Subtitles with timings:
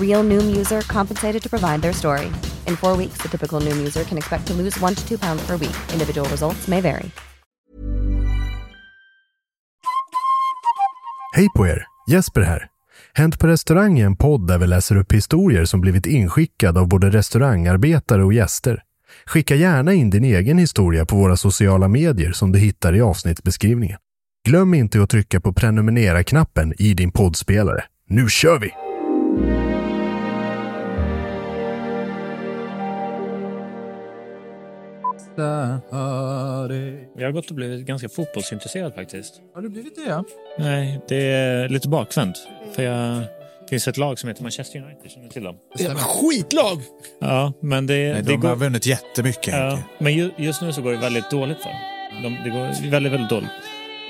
[0.00, 2.26] Real Noom user compensated to provide their story.
[2.66, 5.46] In four weeks, the typical Noom user can expect to lose one to two pounds
[5.46, 5.76] per week.
[5.92, 7.10] Individual results may vary.
[11.36, 11.86] Hej på er!
[12.06, 12.66] Jesper här.
[13.14, 16.88] Hänt på restaurang är en podd där vi läser upp historier som blivit inskickade av
[16.88, 18.82] både restaurangarbetare och gäster.
[19.26, 23.98] Skicka gärna in din egen historia på våra sociala medier som du hittar i avsnittsbeskrivningen.
[24.48, 27.84] Glöm inte att trycka på prenumerera-knappen i din poddspelare.
[28.08, 28.70] Nu kör vi!
[35.40, 39.40] Jag har gått och blivit ganska fotbollsintresserad faktiskt.
[39.54, 40.10] Har du blivit det?
[40.10, 40.24] Ja?
[40.58, 42.36] Nej, det är lite bakvänt.
[42.72, 43.22] För jag...
[43.60, 45.56] Det finns ett lag som heter Manchester United, känner du till dem?
[45.78, 46.78] Jävla skitlag!
[47.20, 48.12] Ja, men det...
[48.12, 49.54] Nej, det de har vunnit jättemycket.
[49.54, 51.78] Ja, men ju, just nu så går det väldigt dåligt för dem.
[52.22, 53.50] De, det går väldigt, väldigt dåligt.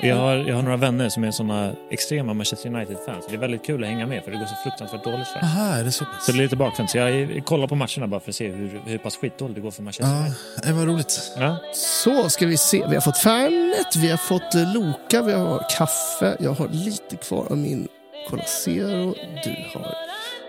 [0.02, 3.24] Jag har, jag har några vänner som är såna extrema Manchester United-fans.
[3.28, 5.48] Det är väldigt kul att hänga med för det går så fruktansvärt dåligt för dem.
[5.48, 6.04] Aha, är det så?
[6.20, 6.90] Så det är lite bakvänt.
[6.90, 9.70] Så jag kollar på matcherna bara för att se hur, hur pass skitdåligt det går
[9.70, 10.36] för Manchester Ja, United.
[10.66, 11.32] det var roligt.
[11.38, 11.56] Ja.
[11.74, 12.84] Så ska vi se.
[12.88, 16.36] Vi har fått Fernet, vi har fått eh, Loka, vi har kaffe.
[16.40, 17.88] Jag har lite kvar av min
[18.30, 19.14] Cola Zero.
[19.44, 19.94] Du har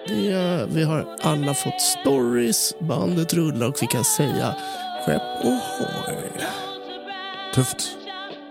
[0.07, 0.65] det.
[0.69, 2.73] Vi har alla fått stories.
[2.79, 4.55] Bandet rullar och vi kan säga
[5.05, 6.17] skepp ohoj.
[7.55, 7.97] Tufft.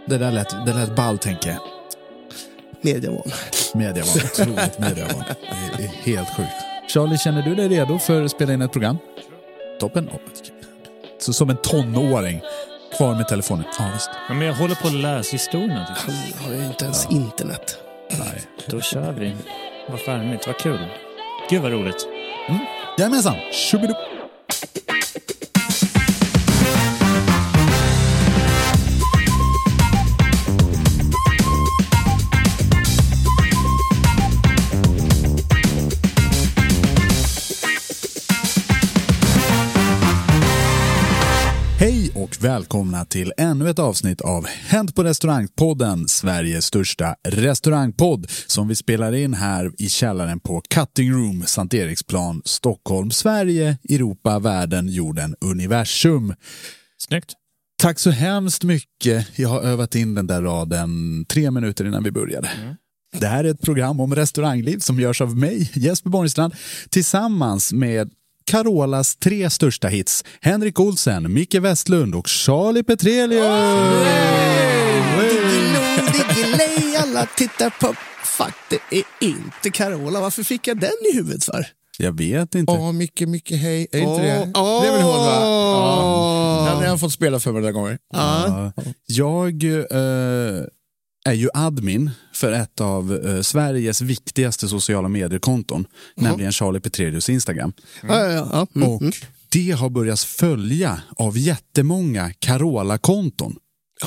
[0.07, 1.59] Det där lät, det lät ball, tänker jag.
[2.81, 3.23] Mediavan.
[3.75, 4.17] Mediavan.
[4.25, 5.25] Otroligt mediavan.
[5.77, 6.51] Det är helt sjukt.
[6.89, 8.99] Charlie, känner du dig redo för att spela in ett program?
[9.81, 10.11] Toppen.
[11.19, 12.41] Så som en tonåring.
[12.97, 13.65] Kvar med telefonen.
[13.79, 14.11] Ja, visst.
[14.29, 15.87] Ja, Men jag håller på att läsa historien.
[15.87, 16.15] Typ.
[16.37, 17.79] Han har ju inte ens internet.
[18.11, 18.43] Nej.
[18.67, 19.37] Då kör vi.
[19.89, 20.79] Vad färdigt, vad kul.
[21.51, 22.07] Gud vad roligt.
[22.99, 23.35] Jajamensan.
[23.53, 23.95] Tjobidu.
[42.41, 48.77] Och välkomna till ännu ett avsnitt av Hänt på restaurangpodden, Sveriges största restaurangpodd som vi
[48.77, 55.35] spelar in här i källaren på Cutting Room, Sankt Eriksplan, Stockholm, Sverige, Europa, världen, jorden,
[55.41, 56.35] universum.
[56.99, 57.33] Snyggt.
[57.83, 59.39] Tack så hemskt mycket.
[59.39, 62.51] Jag har övat in den där raden tre minuter innan vi började.
[63.19, 66.55] Det här är ett program om restaurangliv som görs av mig, Jesper Borgstrand,
[66.91, 68.11] tillsammans med
[68.51, 73.43] Carolas tre största hits, Henrik Olsen, Micke Westlund och Charlie Petrelius.
[75.31, 77.95] Diggiloo, diggiley, alla tittar på...
[78.25, 80.21] Fuck, det är inte Carola.
[80.21, 81.67] Varför fick jag den i huvudet för?
[81.99, 82.73] Jag vet inte.
[82.73, 83.87] Åh, mycket, mycket hej.
[83.93, 84.29] Är det inte det?
[84.29, 86.65] Det är väl hon va?
[86.69, 87.99] Den har jag fått spela för mig några gånger.
[88.15, 88.73] Ja.
[89.07, 90.65] Jag eh,
[91.25, 95.87] är ju admin för ett av eh, Sveriges viktigaste sociala mediekonton,
[96.17, 97.73] nämligen Charlie Petrelius Instagram.
[98.03, 98.67] Ja, ja, ja.
[98.75, 99.13] Mm, Och mm.
[99.49, 103.57] det har börjat följa av jättemånga Carola-konton.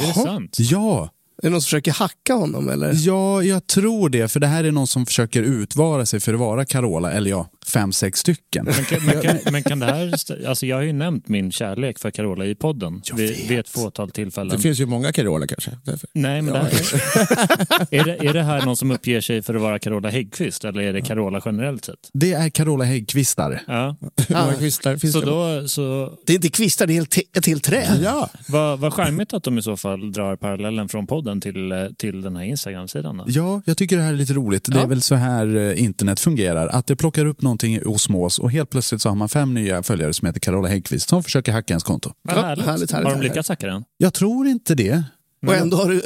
[0.01, 0.57] Är det sant?
[0.59, 2.93] Ja, Är det någon som försöker hacka honom eller?
[2.97, 4.27] ja, jag tror det.
[4.27, 7.11] För det här är någon som försöker utvara sig för att vara Carola.
[7.11, 8.65] Eller ja, fem, sex stycken.
[8.65, 10.13] Men kan, men, kan, men kan det här...
[10.47, 14.11] Alltså jag har ju nämnt min kärlek för Carola i podden vid, vid ett fåtal
[14.11, 14.55] tillfällen.
[14.57, 15.71] Det finns ju många Carola kanske.
[15.83, 16.09] Därför.
[16.13, 16.69] Nej, men det här,
[17.91, 20.81] är, det, är det här någon som uppger sig för att vara Carola Häggkvist eller
[20.81, 22.09] är det Carola generellt sett?
[22.13, 23.61] Det är Carola Häggkvistare.
[23.67, 23.95] Ja.
[24.29, 25.25] Många kvistar finns Så det?
[25.61, 27.99] då, så Det är inte kvistar, det är helt, ett helt träd.
[28.03, 31.85] Ja, vad, vad charmigt att de i så fall drar parallellen från podden till, eh,
[31.97, 33.17] till den här Instagram-sidan.
[33.17, 33.23] då.
[33.27, 34.63] Ja, jag tycker det här är lite roligt.
[34.65, 34.87] Det är Ja.
[34.87, 36.67] väl så här eh, internet fungerar.
[36.67, 39.83] Att det plockar upp någonting i osmos och helt plötsligt så har man fem nya
[39.83, 42.13] följare som heter Carola Häggkvist som försöker hacka ens konto.
[42.21, 42.65] Vad Ja, härligt.
[42.65, 43.83] härligt, härligt, Har de lyckats hacka den?
[43.97, 45.03] Jag tror inte det.
[45.47, 46.01] Och ändå har du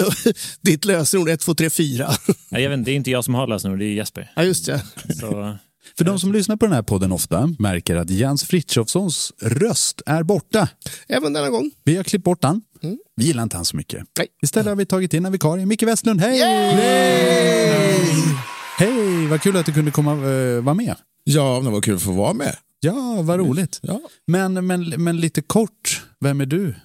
[0.61, 2.11] ditt lösenord 1, 2, 3, 4.
[2.49, 4.31] Nej, jag vet, inte, det är inte jag som har lösenord, det är Jesper.
[4.35, 4.83] Ja, just det.
[5.19, 5.57] Så,
[5.97, 10.23] För de som lyssnar på den här podden ofta märker att Jens Frithiofssons röst är
[10.23, 10.69] borta.
[11.07, 11.71] Även denna gång.
[11.83, 12.61] Vi har klippt bort han.
[13.15, 14.03] Vi gillar inte han så mycket.
[14.17, 14.27] Nej.
[14.43, 16.21] Istället har vi tagit in en vikarie, Micke Westlund.
[16.21, 16.39] Hej!
[18.77, 19.27] Hej!
[19.27, 20.95] Vad kul att du kunde komma uh, vara med.
[21.27, 22.55] Ja det var kul att få vara med.
[22.79, 23.79] Ja, vad roligt.
[23.83, 26.75] Ja, Men, men, men lite kort, vem är du?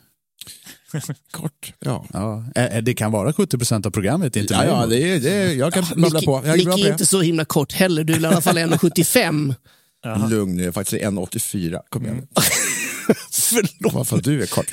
[1.30, 1.72] kort.
[1.78, 5.30] Ja, Ja, det kan vara 70 procent av programmet, inte ja, ja det är, det
[5.30, 6.32] är, jag kan babbla Micke, på.
[6.32, 8.04] Jag är Micke bra på är inte så himla kort heller.
[8.04, 9.54] Du är i alla fall 1,75.
[10.30, 11.80] Lugn, jag är faktiskt 1,84.
[11.88, 12.26] Kom igen.
[13.30, 13.94] Förlåt.
[13.94, 14.70] Varför du är kort.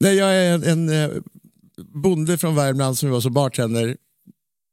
[0.00, 1.10] Nej, jag är en, en eh,
[1.94, 3.96] bonde från Värmland som var som bartender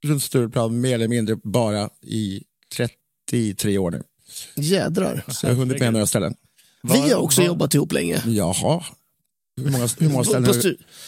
[0.06, 2.44] runt Stureplan mer eller mindre bara i
[3.30, 4.04] 33 år nu.
[4.56, 5.24] Jädrar.
[5.28, 6.34] Så jag har hunnit med några ställen.
[6.84, 8.24] Vi har också Var- jobbat ihop länge.
[8.28, 8.84] Jaha.
[9.62, 10.44] Hur många, hur många ställen?
[10.46, 10.54] på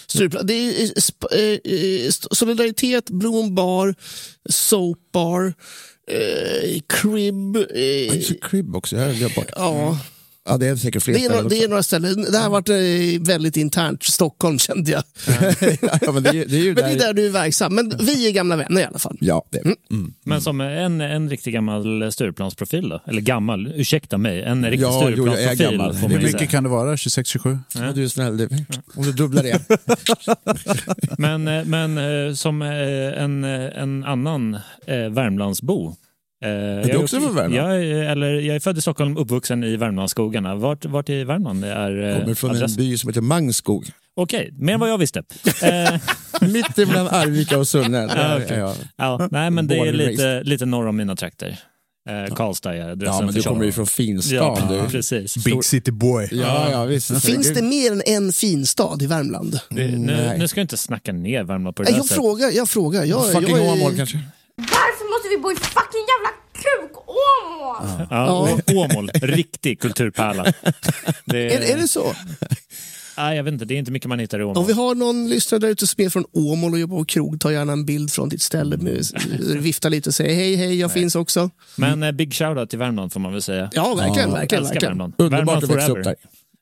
[0.07, 0.47] Stureplan.
[0.47, 1.59] Det är eh, sp-
[2.06, 3.95] eh, Solidaritet, Blom bar,
[4.50, 5.53] Soap bar,
[6.07, 7.57] eh, Crib.
[7.57, 9.50] Ja, Eh, Crib också, jag har glömt bort.
[9.56, 10.00] ja,
[10.49, 12.21] Ja, det är säkert fler det är, några, ställen det är några ställen.
[12.31, 15.03] Det här har varit eh, väldigt internt Stockholm kände jag.
[16.01, 17.05] ja, men det, är- det är ju Men det är där...
[17.05, 17.75] där du är verksam.
[17.75, 19.17] Men vi är gamla vänner i alla fall.
[19.21, 19.75] Ja, det.
[20.25, 23.01] Men som en, en riktig gammal Stureplansprofil då?
[23.07, 24.41] Eller gammal, ursäkta mig.
[24.43, 25.95] En riktig Ja, jo, jag är Stureplansprofil gammal.
[25.95, 26.95] får Hur mycket kan det vara?
[26.95, 27.59] 26-27?
[27.75, 27.91] Ja.
[27.91, 28.49] Du är snäll, du.
[28.95, 29.61] om du dubblar det.
[31.17, 31.97] Men, eh, men
[32.27, 34.57] eh, som en, en annan
[35.11, 35.95] Värmlandsbo.
[36.43, 37.55] Eh, är du också från Värmland?
[37.55, 40.55] Jag är, eller, jag är född i Stockholm, uppvuxen i Värmlandsskogarna.
[40.55, 42.77] Vart, vart i Värmland är eh, Kommer från en adressen?
[42.77, 43.85] by som heter Mangskog.
[44.15, 45.23] Okej, mer än vad jag visste.
[45.63, 45.99] Eh,
[46.41, 48.07] Mitt mellan Arvika och Sunne.
[48.07, 48.75] Där Ja,
[49.19, 49.31] jag.
[49.31, 51.57] nej, men det är lite, lite norr om mina trakter.
[52.09, 54.37] Eh, Karlstad är adressen Ja, men du kommer ju från finstan.
[54.37, 54.91] Ja, du.
[54.91, 55.37] precis.
[55.45, 56.27] Big City Boy.
[56.31, 57.25] Ja, ja, visst.
[57.25, 59.59] Finns det mer än en fin stad i Värmland?
[59.69, 60.39] Det, nu, Nej.
[60.39, 62.15] nu ska jag inte snacka ner Värmland på det Nej, där jag sättet.
[62.23, 63.03] frågar, jag frågar.
[63.05, 64.19] Jag, Fucking jag är- Åmål kanske?
[65.36, 68.07] Vi bo i fucking jävla kuk-Åmål?
[68.10, 70.44] Ja, Åmål, riktig kulturpärla.
[71.25, 72.13] Det, Är, är det så?
[73.18, 74.57] Nej, jag vet inte, det är inte mycket man hittar i Åmål.
[74.57, 77.39] Om vi har någon lyssnare där ute som är från Åmål och jobbar på krog,
[77.39, 79.06] ta gärna en bild från ditt ställe, med,
[79.60, 81.50] vifta lite och säg hej, hej, jag finns också.
[81.75, 83.69] Men eh, big shoutout till Värmland får man väl säga.
[83.74, 84.63] Ja, verkligen, Jag verkligen.
[84.63, 84.89] verkligen.
[84.92, 85.13] Värmland.
[85.18, 86.00] Underbart Värmland att växa forever.
[86.00, 86.16] upp där.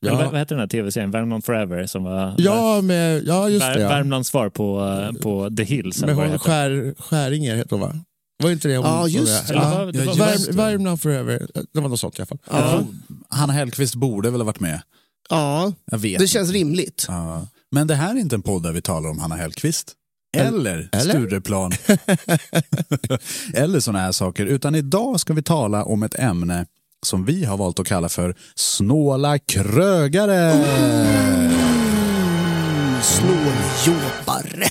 [0.07, 1.12] Eller vad, Ja, vad heter den här tv-serien?
[1.12, 3.81] Värmland forever som var ja, med, ja just Vär, det.
[3.81, 3.89] Ja.
[3.89, 4.80] Värmlands svar på,
[5.13, 6.01] eh, på The Hills.
[6.01, 6.38] Med hon heter.
[6.38, 7.95] skär, Skäringer heter hon va?
[8.44, 9.53] Var inte det hon Ja, just det?
[9.53, 9.59] Ja.
[9.86, 10.62] Det var- Ja, just Värm, det.
[10.63, 11.47] Värmland forever.
[11.74, 12.38] Det var något sånt i alla fall.
[12.51, 12.83] Ja.
[13.30, 14.81] Hanna Hellquist borde väl ha varit med.
[15.30, 16.27] Ja, Jag vet det inte.
[16.27, 17.06] känns rimligt.
[17.07, 17.47] Ja.
[17.71, 19.94] Men det här är inte en podd där vi talar om Hanna Hellquist.
[20.37, 21.13] Eller, Eller?
[21.13, 21.71] Stureplan.
[23.54, 24.45] Eller sådana här saker.
[24.45, 26.66] Utan idag ska vi tala om ett ämne
[27.06, 30.54] som vi har valt att kalla för snåla krögare.
[33.04, 34.69] Snåljåpare.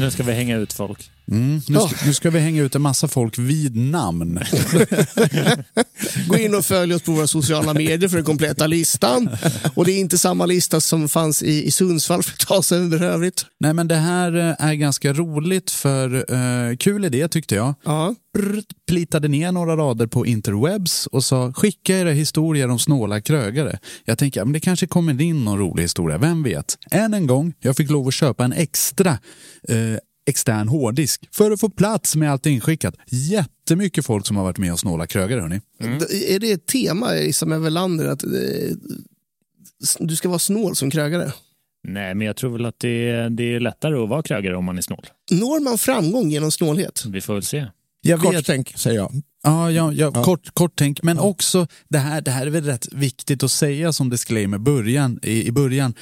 [0.00, 1.10] Nu ska vi hänga ut folk.
[1.30, 1.60] Mm.
[1.68, 4.40] Nu, ska, nu ska vi hänga ut en massa folk vid namn.
[6.28, 9.28] Gå in och följ oss på våra sociala medier för den kompletta listan.
[9.74, 12.90] Och det är inte samma lista som fanns i, i Sundsvall för ett tag sedan
[12.90, 13.46] för övrigt.
[13.60, 17.74] Nej men det här eh, är ganska roligt för eh, kul idé tyckte jag.
[17.84, 18.14] Ja.
[18.34, 23.78] Brr, plitade ner några rader på interwebs och sa skicka era historier om snåla krögare.
[24.04, 26.78] Jag tänker, men det kanske kommer in någon rolig historia, vem vet?
[26.90, 29.10] Än en gång, jag fick lov att köpa en extra
[29.68, 29.76] eh,
[30.30, 32.94] extern hårddisk för att få plats med allt inskickat.
[33.06, 35.60] Jättemycket folk som har varit med och snåla krögare hörni.
[35.78, 38.30] D- Är det ett tema i Isabel Welander att eh,
[39.98, 41.32] du ska vara snål som krögare?
[41.88, 44.64] Nej, men jag tror väl att det, är- det är lättare att vara krögare om
[44.64, 45.06] man är snål.
[45.30, 47.04] Når man framgång genom snålhet?
[47.08, 47.66] Vi får väl se.
[48.02, 49.22] Jag Kort tänk, säger jag.
[49.42, 51.02] Ja, ja, ja, Kort, kort tänk.
[51.02, 55.20] Men också, det här, det här är väl rätt viktigt att säga som disclaimer början,
[55.22, 55.94] i, i början.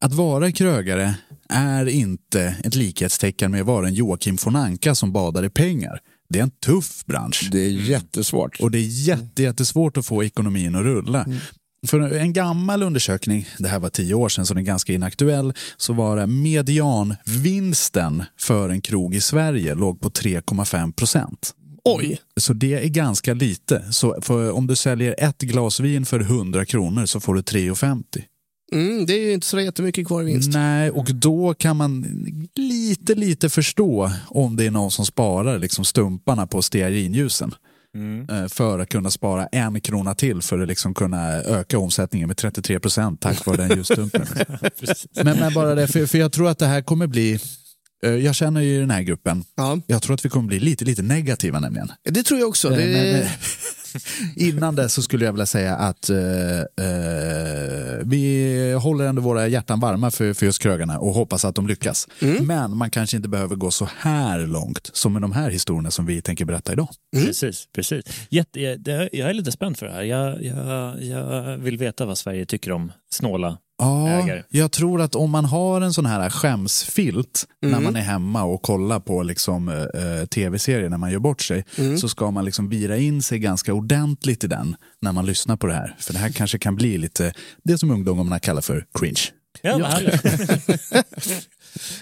[0.00, 1.14] Att vara krögare
[1.48, 6.00] är inte ett likhetstecken med att vara en Joakim von Anka som badar i pengar.
[6.28, 7.48] det är en tuff bransch.
[7.52, 8.60] Det är jättesvårt.
[8.60, 11.26] Och det är jätte, jättesvårt att få ekonomin att rulla.
[11.86, 15.52] För en gammal undersökning, det här var tio år sedan så den är ganska inaktuell,
[15.76, 21.54] så var det medianvinsten för en krog i Sverige låg på 3,5 procent.
[21.84, 22.20] Oj.
[22.40, 23.92] Så det är ganska lite.
[23.92, 24.20] Så
[24.52, 28.04] om du säljer ett glas vin för 100 kronor så får du 3,50.
[28.72, 30.50] Mm, det är ju inte så jättemycket kvar i vinst.
[30.52, 32.06] Nej, och då kan man
[32.54, 37.54] lite, lite förstå om det är någon som sparar liksom stumparna på stearinljusen.
[38.30, 42.36] Eh, För att kunna spara en krona till för att liksom kunna öka omsättningen med
[42.36, 44.26] 33 procent tack vare den ljusstumpen.
[45.24, 47.38] men, men bara det, för, för jag tror att det här kommer bli,
[48.04, 50.84] eh, jag känner ju den här gruppen, Ja, jag tror att vi kommer bli lite,
[50.84, 51.92] lite negativa nämligen.
[52.04, 52.68] det tror jag också.
[52.70, 53.28] Eh, Det, men, eh,
[54.36, 59.80] Innan det så skulle jag vilja säga att eh, eh, vi håller ändå våra hjärtan
[59.80, 62.08] varma för, för just krögarna och hoppas att de lyckas.
[62.40, 66.06] Men man kanske inte behöver gå så här långt som med de här historierna som
[66.06, 66.88] vi tänker berätta idag.
[67.16, 68.04] Precis, precis.
[68.30, 70.02] Jätte, jag, jag är lite spänd för det här.
[70.02, 74.42] Jag, jag, jag vill veta vad Sverige tycker om snåla Ja, ägare.
[74.48, 78.62] jag tror att om man har en sån här skämsfilt när man är hemma och
[78.62, 81.64] kollar på liksom, eh, tv-serier när man gör bort sig
[82.00, 85.66] så ska man liksom vira in sig ganska ordentligt i den när man lyssnar på
[85.66, 85.96] det här.
[85.98, 87.32] För det här kanske kan bli lite
[87.64, 89.20] det som ungdomarna kallar för cringe.
[89.62, 90.22] Ja, härligt.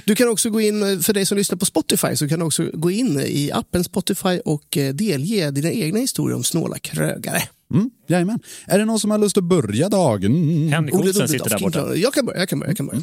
[0.04, 2.70] Du kan också gå in, för dig som lyssnar på Spotify, så kan du också
[2.74, 7.42] gå in i appen Spotify och eh, delge dina egna historier om snåla krögare.
[7.74, 8.38] Mm, jajamän.
[8.66, 10.68] Är det någon som har lust att börja dagen?
[10.68, 11.96] Henrik Olsen sitter där borta.
[11.96, 12.70] Jag kan börja, jag kan börja.
[12.70, 13.02] Jag kan börja.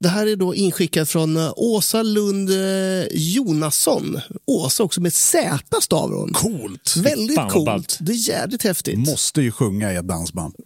[0.00, 4.20] Det här är då inskickat från eh, Åsa Lund eh, Jonasson.
[4.46, 6.32] Åsa också med Z stavar hon.
[6.32, 6.96] Coolt!
[6.96, 7.66] Väldigt Fan coolt.
[7.66, 7.98] ballt.
[8.00, 8.98] Det är jävligt häftigt.
[8.98, 10.54] Måste ju sjunga i ett dansband.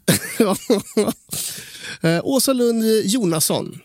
[2.02, 3.78] Eh, Åsa Lund Jonasson.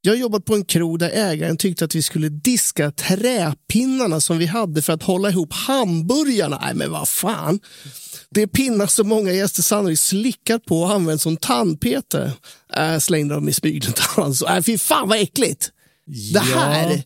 [0.00, 4.46] Jag jobbat på en krog där ägaren tyckte att vi skulle diska träpinnarna som vi
[4.46, 6.58] hade för att hålla ihop hamburgarna.
[6.62, 7.60] Nej, men vad fan.
[8.34, 12.32] Det är pinnar som många gäster sannolikt slickat på och använt som tandpetare.
[12.76, 13.84] Äh, slängde de i smyg.
[14.16, 15.70] Alltså, äh, fy fan vad äckligt.
[16.32, 17.02] Det här,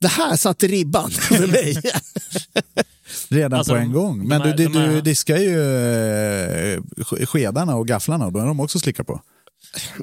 [0.00, 1.76] det här satte ribban för mig.
[3.28, 4.18] Redan Alltså, på de- en gång.
[4.18, 8.40] de Men här- du, du, du diskar ju eh, sk- skedarna och gafflarna och då
[8.40, 9.20] är de också slicka på.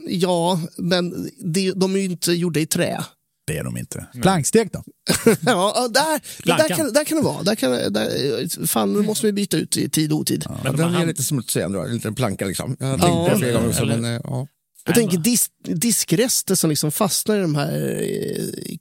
[0.08, 1.30] ja, men
[1.75, 3.04] de är ju inte gjorda i trä.
[3.48, 4.05] Det är de inte.
[4.21, 4.83] Plankstek då?
[5.45, 6.21] Ja, där,
[6.57, 7.43] där, kan, där kan det vara.
[7.43, 10.45] Där kan, där, fan, nu måste vi byta ut i tid och otid.
[10.63, 12.77] Men den är lite smutsig ändå, en liten planka liksom.
[12.79, 13.33] Jag har tänkt på Ja.
[13.33, 14.48] det flera gånger också, Eller- men eh, ja.
[14.86, 18.75] Jag tänker dis, diskrester som liksom fastnar i de här eh,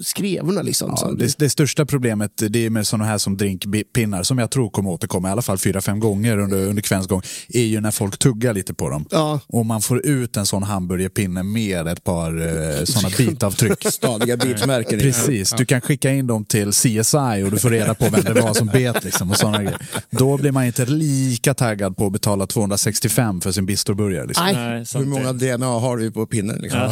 [0.00, 0.62] skrevorna.
[0.62, 0.94] Liksom.
[1.00, 4.70] Ja, det, det största problemet det är med sådana här som drinkpinnar, som jag tror
[4.70, 7.90] kommer återkomma i alla fall fyra, fem gånger under, under kvällens gång, är ju när
[7.90, 9.04] folk tuggar lite på dem.
[9.10, 9.40] Ja.
[9.46, 13.86] Och man får ut en sån hamburgerpinne med ett par eh, sådana bitavtryck.
[13.92, 14.98] Stadiga bitmärken.
[14.98, 18.40] Precis, du kan skicka in dem till CSI och du får reda på vem det
[18.40, 19.04] var som bet.
[19.04, 19.86] Liksom, och såna grejer.
[20.10, 24.26] Då blir man inte lika taggad på att betala 265 för sin bistroburgare.
[24.26, 24.46] Liksom.
[24.52, 24.84] Nej.
[24.94, 25.32] Hur många.
[25.32, 26.58] DNA har vi på pinnen?
[26.60, 26.80] Liksom?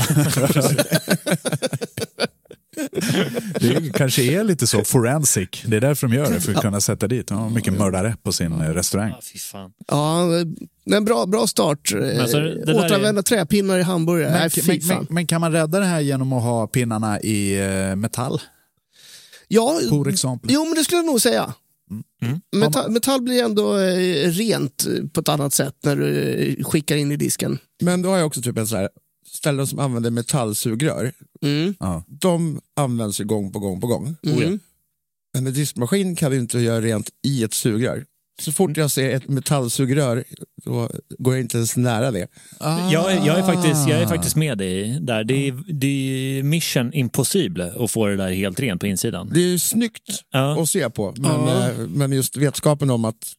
[3.60, 5.48] Det kanske är lite så forensic.
[5.66, 7.26] Det är därför de gör det, för att kunna sätta dit.
[7.28, 9.12] De har mycket mördare på sin eh, restaurang.
[9.32, 9.72] Fy fan.
[9.88, 10.24] Ja,
[10.86, 11.92] men bra, bra start.
[12.20, 14.30] Alltså, där är- Återanvända träpinnar i hamburgare.
[14.30, 17.20] Nej, Men, fy men, men, men kan man rädda det här genom att ha pinnarna
[17.20, 18.40] i eh, metall?
[19.48, 20.50] ja, exempel.
[20.52, 21.54] jo, men det skulle jag nog säga.
[22.22, 22.40] Mm.
[22.56, 27.16] Metall, metall blir ändå eh, rent på ett annat sätt när du skickar in i
[27.16, 27.58] disken.
[27.82, 28.88] Men då har jag också typ en så här,
[29.44, 31.12] ställen som använder metallsugrör.
[31.42, 31.74] Mm.
[32.06, 34.16] De används ju gång på gång på gång.
[34.26, 34.60] Mm.
[35.34, 38.04] Men en diskmaskin kan vi inte göra rent i ett sugrör.
[38.40, 40.24] Så fort jag ser ett metallsugrör,
[40.64, 42.26] då går jag inte ens nära det.
[42.92, 44.08] Jag, är, jag, är faktiskt, jag är Ah.
[44.08, 45.24] faktiskt med dig där.
[45.24, 49.30] Det är, det är mission impossible att få det där helt rent på insidan.
[49.34, 50.62] Det är ju snyggt Ja.
[50.62, 51.70] att se på, men, Ja.
[51.70, 53.32] eh, men just vetskapen om att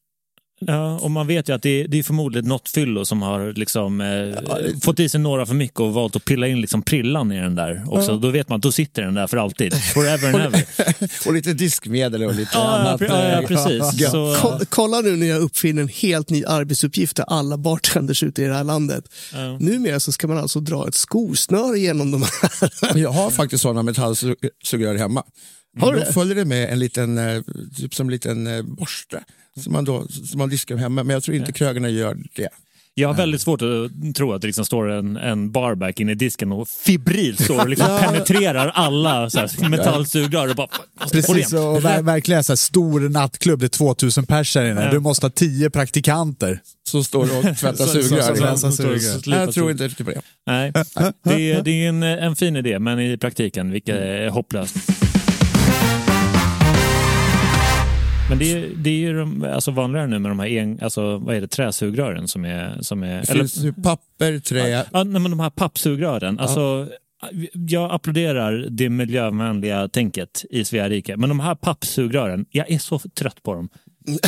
[0.59, 3.53] Ja, och man vet ju att det är, det är förmodligen något fyllo som har
[3.53, 7.31] liksom, eh, fått i sig några för mycket och valt att pilla in liksom prillan
[7.31, 8.17] i den där också.
[8.17, 9.73] Då vet man att då sitter den där för alltid.
[9.93, 10.65] Forever and ever.
[11.27, 13.01] och lite diskmedel och lite Ja, ja, annat.
[13.01, 14.11] ja, ja, precis.
[14.11, 18.43] Så, Ko- Kolla nu när jag uppfinner en helt ny arbetsuppgift till alla bartenders ute
[18.43, 19.03] i det här landet.
[19.33, 19.57] ja.
[19.59, 22.97] Numera så ska man alltså dra ett skosnöre genom de här.
[22.97, 25.23] Jag har faktiskt sådana metallsugrör hemma.
[25.79, 26.13] Har du då det?
[26.13, 27.41] följer det med en liten, eh,
[27.77, 29.23] typ som en liten eh, borste
[29.63, 31.03] som man, då, som man diskar hemma.
[31.03, 32.49] Men jag tror inte krögarna gör det.
[32.97, 36.15] Jag har väldigt svårt att tro att det liksom står en, en barback inne i
[36.15, 39.29] disken och febrilt står och liksom penetrerar alla
[39.69, 40.67] metallsugrör och bara
[41.11, 44.83] Precis, och ver- verkligen så här, stor nattklubb, det är 2000 pers här inne.
[44.83, 44.91] Ja.
[44.91, 46.59] Du måste ha 10 praktikanter.
[46.87, 48.93] Som står och tvättar Så- så- sugrör.
[48.93, 49.33] liksom.
[49.33, 50.21] jag tror inte riktigt på det.
[50.47, 50.71] Nej,
[51.23, 54.75] det är, det är en, en fin idé, men i praktiken, vilket är hopplöst.
[58.29, 61.17] Men det är, det är ju de, alltså vanligare nu med de här en, alltså,
[61.17, 62.81] vad är det, träsugrören som är...
[62.81, 64.69] Som är Det finns ju papper, trä.
[64.69, 66.39] Ja, nej, men de här pappsugrören.
[66.39, 66.87] Alltså,
[67.53, 72.99] jag applåderar det miljövänliga tänket i Svea rike, men de här pappsugrören, jag är så
[72.99, 73.69] trött på dem.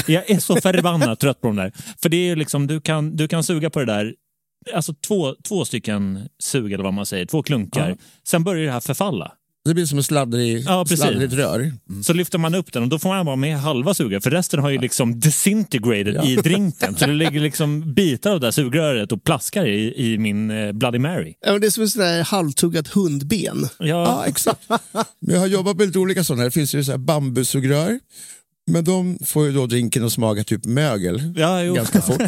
[0.07, 1.71] Jag är så förbannat trött på dem där.
[2.01, 4.13] För det är ju liksom, du kan, du kan suga på det där,
[4.73, 7.97] alltså två, två stycken sug eller vad man säger, två klunkar.
[8.27, 9.31] Sen börjar det här förfalla.
[9.67, 10.99] Det blir som ett sladdrig, Ja, precis.
[10.99, 11.73] sladdrigt rör.
[12.03, 14.59] Så lyfter man upp den och då får man bara med halva sugröret för resten
[14.59, 16.95] har ju liksom disintegrated i drinken.
[16.95, 20.71] Så det ligger liksom bitar av det här sugröret och plaskar i, i min eh,
[20.71, 21.33] Bloody Mary.
[21.45, 23.67] Ja, men det är som ett där halvtuggat hundben.
[23.79, 24.61] Ja, Ja, exakt.
[25.19, 26.43] Men jag har jobbat med lite olika sådana.
[26.43, 27.99] Det finns ju så här bambusugrör.
[28.71, 31.73] Men de får ju då drinken att smaka typ mögel ja jo.
[31.73, 32.21] ganska fort.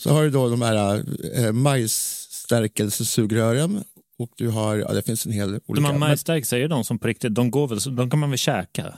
[0.00, 1.02] Så har du då de här
[1.34, 3.84] äh, majsstärkelsesugrören.
[4.20, 5.86] Och du har, ja det finns en hel del De olika.
[5.92, 8.94] här majsstärkelser är de som på riktigt, de går väl, de kan man väl käka?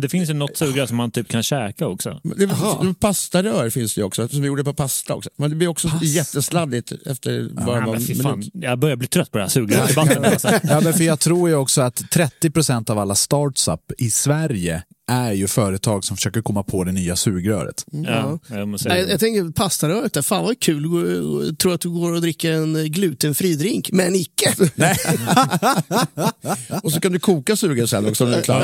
[0.00, 2.20] Det finns ju något sugrör som man typ kan käka också.
[2.36, 2.48] Det,
[3.00, 5.30] pastarör finns det ju också, som vi gjorde på pasta också.
[5.36, 8.02] Men det blir också jättesladdigt efter bara Ja, någon
[8.38, 8.50] minut.
[8.54, 10.24] jag börjar bli trött på det här sugrörsdebatten.
[10.24, 10.48] Alltså.
[10.62, 12.02] Ja, men för jag tror ju också att
[12.42, 17.16] 30% av alla startup i Sverige är ju företag som försöker komma på det nya
[17.16, 17.84] sugröret.
[17.90, 20.22] Ja, jag Nej, jag tänker pastaröret, där.
[20.22, 20.84] fan vad kul.
[21.56, 24.54] Tror att du går och dricker en glutenfri drink, men icke.
[26.82, 28.60] Och så kan du koka sugrör sen också när du är klar.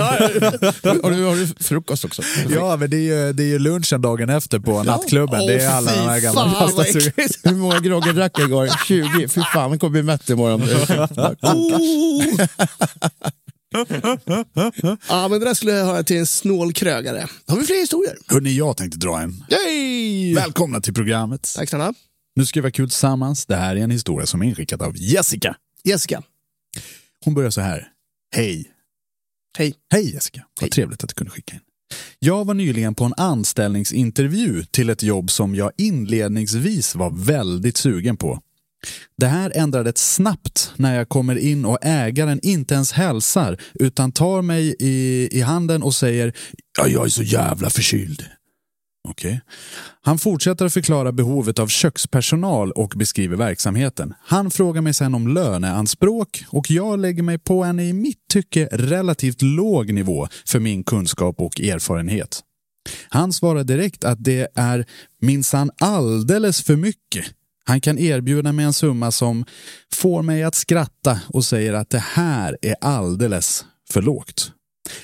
[1.03, 2.23] har, du, har du frukost också?
[2.51, 5.47] Ja, men det är ju, det är ju lunchen dagen efter på nattklubben.
[5.47, 7.31] det är alla de här gamla pastasugrören.
[7.45, 8.69] Hur många groggar drack jag igår?
[8.87, 9.29] 20?
[9.29, 10.61] Fy fan, man kommer bli mätt imorgon.
[13.73, 17.27] Ja, men det där skulle jag höra till en snål krögare.
[17.47, 18.17] Har vi fler historier?
[18.27, 19.45] Hörni, jag tänkte dra en.
[19.51, 20.35] Yay!
[20.35, 21.53] Välkomna till programmet.
[21.57, 21.95] Tack snälla.
[22.37, 23.47] Nu ska vi ha kul tillsammans.
[23.47, 25.57] Det här är en historia som är inskickad av Jessica.
[25.85, 26.23] Jessica.
[27.25, 27.89] Hon börjar så här.
[28.37, 28.71] Hej.
[29.59, 29.75] Hej.
[29.93, 30.47] Hej Jessica.
[30.61, 31.61] Vad trevligt att du kunde skicka in.
[32.19, 38.17] Jag var nyligen på en anställningsintervju till ett jobb som jag inledningsvis var väldigt sugen
[38.17, 38.41] på.
[39.19, 44.43] Det här ändrades snabbt när jag kommer in och ägaren inte ens hälsar utan tar
[44.43, 46.33] mig i, i handen och säger
[46.79, 48.25] ja, jag är så jävla förkyld.
[49.09, 49.39] Okay.
[50.03, 54.15] Han fortsätter att förklara behovet av kökspersonal och beskriver verksamheten.
[54.25, 58.69] Han frågar mig sen om löneanspråk och jag lägger mig på en i mitt tycke
[58.73, 62.41] relativt låg nivå för min kunskap och erfarenhet.
[63.09, 64.87] Han svarar direkt att det är
[65.21, 67.25] minsann alldeles för mycket.
[67.65, 69.45] Han kan erbjuda mig en summa som
[69.93, 74.53] får mig att skratta och säger att det här är alldeles för lågt.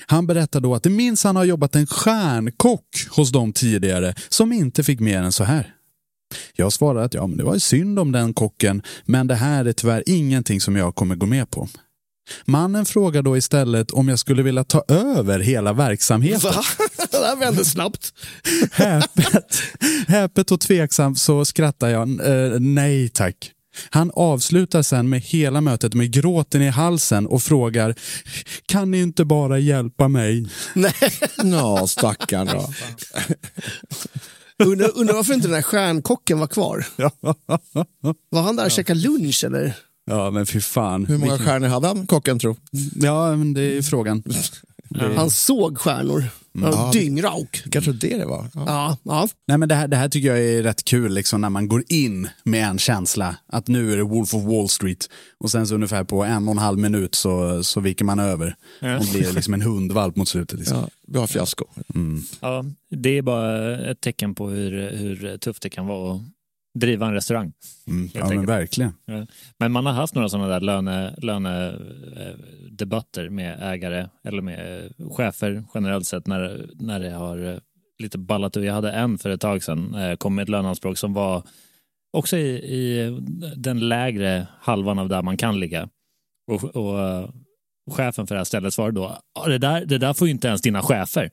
[0.07, 4.53] Han berättar då att det minns han har jobbat en stjärnkock hos dem tidigare som
[4.53, 5.73] inte fick mer än så här.
[6.57, 9.73] Jag svarar att ja, men det var synd om den kocken, men det här är
[9.73, 11.69] tyvärr ingenting som jag kommer gå med på.
[12.45, 16.53] Mannen frågar då istället om jag skulle vilja ta över hela verksamheten.
[16.53, 16.62] Va?
[17.11, 18.12] Det där vände snabbt.
[18.73, 19.62] Häpet,
[20.09, 22.09] häpet och tveksamt så skrattar jag.
[22.09, 23.53] Eh, nej tack.
[23.91, 27.95] Han avslutar sen med hela mötet med gråten i halsen och frågar
[28.67, 30.47] Kan ni inte bara hjälpa mig?
[30.75, 30.93] Nej.
[31.45, 32.73] Nå, stackarn då.
[34.65, 36.87] Undrar, undrar varför inte den där stjärnkocken var kvar.
[38.31, 39.75] Var han där och käkade lunch eller?
[40.11, 41.07] Ja men fy fan.
[41.07, 42.57] Hur många stjärnor hade han, kocken tro?
[42.95, 44.23] Ja men det är frågan.
[45.16, 46.25] Han såg stjärnor.
[46.61, 47.62] Han var Dyngrauk.
[47.71, 48.49] Kanske det det var.
[48.55, 48.64] Ja.
[48.66, 49.29] Ja, ja.
[49.47, 51.85] Nej, men det, här, det här tycker jag är rätt kul liksom, när man går
[51.88, 55.75] in med en känsla att nu är det Wolf of Wall Street och sen så
[55.75, 58.99] ungefär på en och en halv minut så, så viker man över Ja.
[58.99, 60.59] och blir liksom en hundvalp mot slutet.
[60.59, 60.77] Liksom.
[60.79, 61.64] Ja, bra fiasko.
[62.40, 62.64] Ja,
[62.97, 66.21] det är bara ett tecken på hur, hur tufft det kan vara att
[66.79, 67.53] driva en restaurang.
[67.87, 68.09] Mm.
[68.15, 68.93] Ja, men verkligen.
[69.05, 69.27] Ja.
[69.59, 70.61] Men man har haft några sådana där
[71.21, 77.53] lönedebatter löne, eh, med ägare eller med eh, chefer generellt sett när, när det har
[77.53, 77.59] eh,
[77.99, 78.62] lite ballat ur.
[78.62, 81.43] Jag hade en för ett tag sedan, kom med ett löneanspråk som var
[82.12, 83.17] också i, i
[83.57, 85.89] den lägre halvan av där man kan ligga.
[86.53, 87.31] Och, och
[87.91, 90.49] chefen för det här stället svarade då, "Ja, det där, det där får ju inte
[90.49, 91.31] ens dina chefer.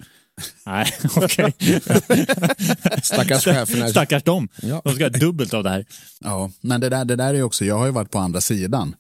[0.66, 1.54] Nej, okej.
[3.04, 3.90] Stackars cheferna.
[3.90, 4.50] Stackars dem.
[4.62, 4.82] Ja.
[4.84, 5.86] De ska ha dubbelt av det här.
[6.20, 8.96] Ja, men det där, det där är också, jag har ju varit på andra sidan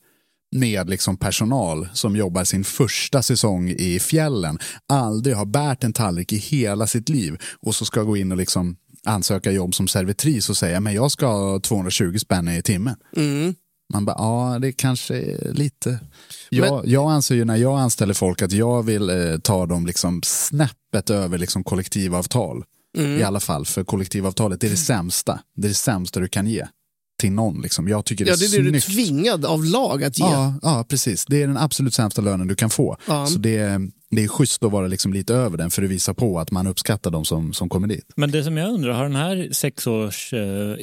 [0.52, 6.34] med liksom personal som jobbar sin första säsong i fjällen, aldrig har bärt en tallrik
[6.34, 10.50] i hela sitt liv och så ska gå in och liksom ansöka jobb som servitris
[10.50, 12.96] och säga men jag ska ha 220 spänn i timmen.
[13.16, 13.56] Mm.
[13.94, 16.00] Man bara, ja det kanske är lite...
[16.50, 20.22] Jag, jag anser ju när jag anställer folk att jag vill eh, ta dem liksom
[20.24, 22.64] snäppet över liksom kollektivavtal.
[22.98, 25.40] I alla fall, för kollektivavtalet är det sämsta.
[25.56, 26.68] Det är det sämsta du kan ge
[27.24, 27.62] till någon.
[27.62, 27.88] Liksom.
[27.88, 29.08] Jag tycker det Ja, är det är det du är snyggt.
[29.08, 30.26] tvingad av lag att ge.
[30.26, 31.26] Ja, ja, precis.
[31.26, 32.98] Det är den absolut sämsta lönen du kan få.
[33.08, 33.26] Ja.
[33.28, 33.80] Så det,
[34.12, 36.68] det är schysst att vara liksom lite över den för att visa på att man
[36.68, 38.06] uppskattar de som, som kommer dit.
[38.16, 40.40] Men det som jag undrar, har den här sex års eh,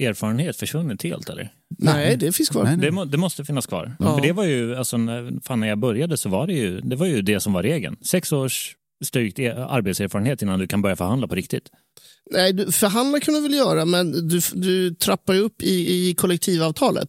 [0.08, 1.52] erfarenhet försvunnit helt eller?
[1.78, 2.64] Nej, det finns kvar.
[2.64, 2.90] Nej, nej.
[2.90, 3.96] Det, det måste finnas kvar.
[3.98, 4.14] Ja.
[4.16, 6.96] För det var ju, alltså när, fan när jag började så var det ju det,
[6.96, 7.96] var ju det som var regeln.
[8.02, 11.70] Sex års styrkt e- arbetserfarenhet innan du kan börja förhandla på riktigt.
[12.30, 16.14] Nej, du, förhandla kan du väl göra, men du, du trappar ju upp i, i
[16.14, 17.08] kollektivavtalet.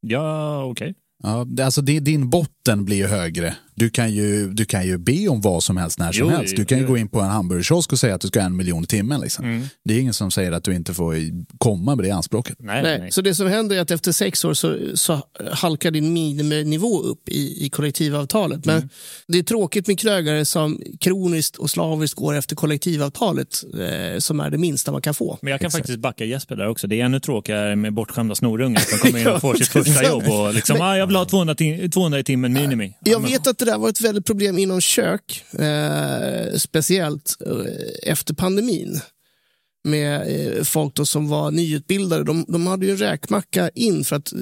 [0.00, 0.94] Ja, okej.
[1.22, 3.54] Ja, det, alltså det, din botten blir ju högre.
[3.74, 6.56] Du kan ju, du kan ju be om vad som helst när som Jo, helst.
[6.56, 6.90] Du kan ju jo.
[6.90, 9.20] gå in på en hamburgerkiosk och säga att du ska ha en miljon i timmen.
[9.20, 9.44] Liksom.
[9.44, 9.66] Mm.
[9.84, 11.14] Det är ingen som säger att du inte får
[11.58, 12.56] komma med det anspråket.
[12.60, 12.98] Nej, Nej.
[13.00, 13.12] nej.
[13.12, 15.20] Så det som händer är att efter sex år så, så
[15.52, 18.64] halkar din miniminivå upp i, i kollektivavtalet.
[18.64, 18.88] Men Mm.
[19.28, 24.50] det är tråkigt med krögare som kroniskt och slaviskt går efter kollektivavtalet eh, som är
[24.50, 25.38] det minsta man kan få.
[25.42, 26.86] Men jag kan faktiskt backa Jesper där också.
[26.86, 30.22] Det är ännu tråkigare med bortskämda snorungar som kommer in och får sitt första jobb
[30.28, 32.94] och liksom, ah, jag vill ha 200, tim- 200 i timmen minimi.
[33.04, 38.10] Ja, Jag vet att det där var ett väldigt problem inom kök, eh, speciellt eh,
[38.12, 39.00] efter pandemin.
[39.84, 42.24] Med eh, folk som var nyutbildade.
[42.24, 44.38] De, de hade ju en räkmacka in för att eh,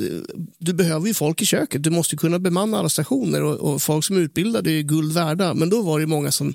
[0.58, 1.82] du behöver ju folk i köket.
[1.82, 5.54] Du måste kunna bemanna alla stationer och, och folk som är utbildade är guld värda.
[5.54, 6.54] Men då var det många som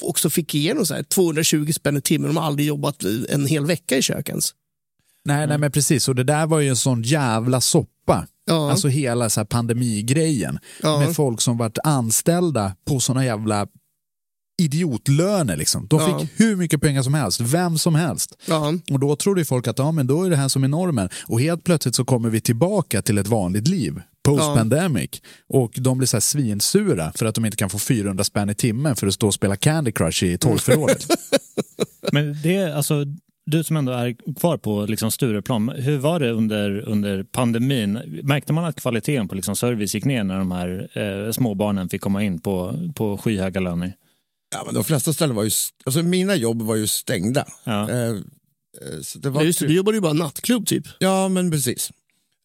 [0.00, 2.28] också fick igenom så här 220 spänn i timmen.
[2.28, 4.54] De har aldrig jobbat en hel vecka i kökens.
[5.24, 6.08] Nej, nej, men precis.
[6.08, 7.92] Och det där var ju en sån jävla soppa.
[8.44, 8.70] Ja.
[8.70, 10.58] Alltså hela så här pandemigrejen.
[10.82, 10.98] Ja.
[10.98, 13.66] Med folk som varit anställda på såna jävla
[14.62, 15.56] idiotlöner.
[15.56, 15.86] Liksom.
[15.86, 16.18] De Ja.
[16.20, 18.34] fick hur mycket pengar som helst, vem som helst.
[18.46, 18.72] Ja.
[18.90, 21.08] Och då trodde folk att ja, men då är det här som är normen.
[21.26, 24.00] Och helt plötsligt så kommer vi tillbaka till ett vanligt liv.
[24.24, 25.10] Post-pandemic.
[25.48, 28.54] Och de blir så här svinsura för att de inte kan få 400 spänn i
[28.54, 31.06] timmen för att stå och spela Candy Crush i torgförrådet.
[32.12, 33.04] Men det, alltså,
[33.50, 38.20] du som ändå är kvar på liksom Stureplan, hur var det under, under pandemin?
[38.24, 42.00] Märkte man att kvaliteten på liksom service gick ner när de här eh, småbarnen fick
[42.00, 43.92] komma in på, på skyhöga löner?
[44.54, 45.50] Ja, men de flesta ställen var ju,
[45.84, 47.46] alltså mina jobb var ju stängda.
[47.64, 47.90] Ja.
[47.90, 50.84] Eh, eh, så det var Ja, just det, du jobbade ju bara nattklubb typ.
[50.98, 51.92] Ja, men precis.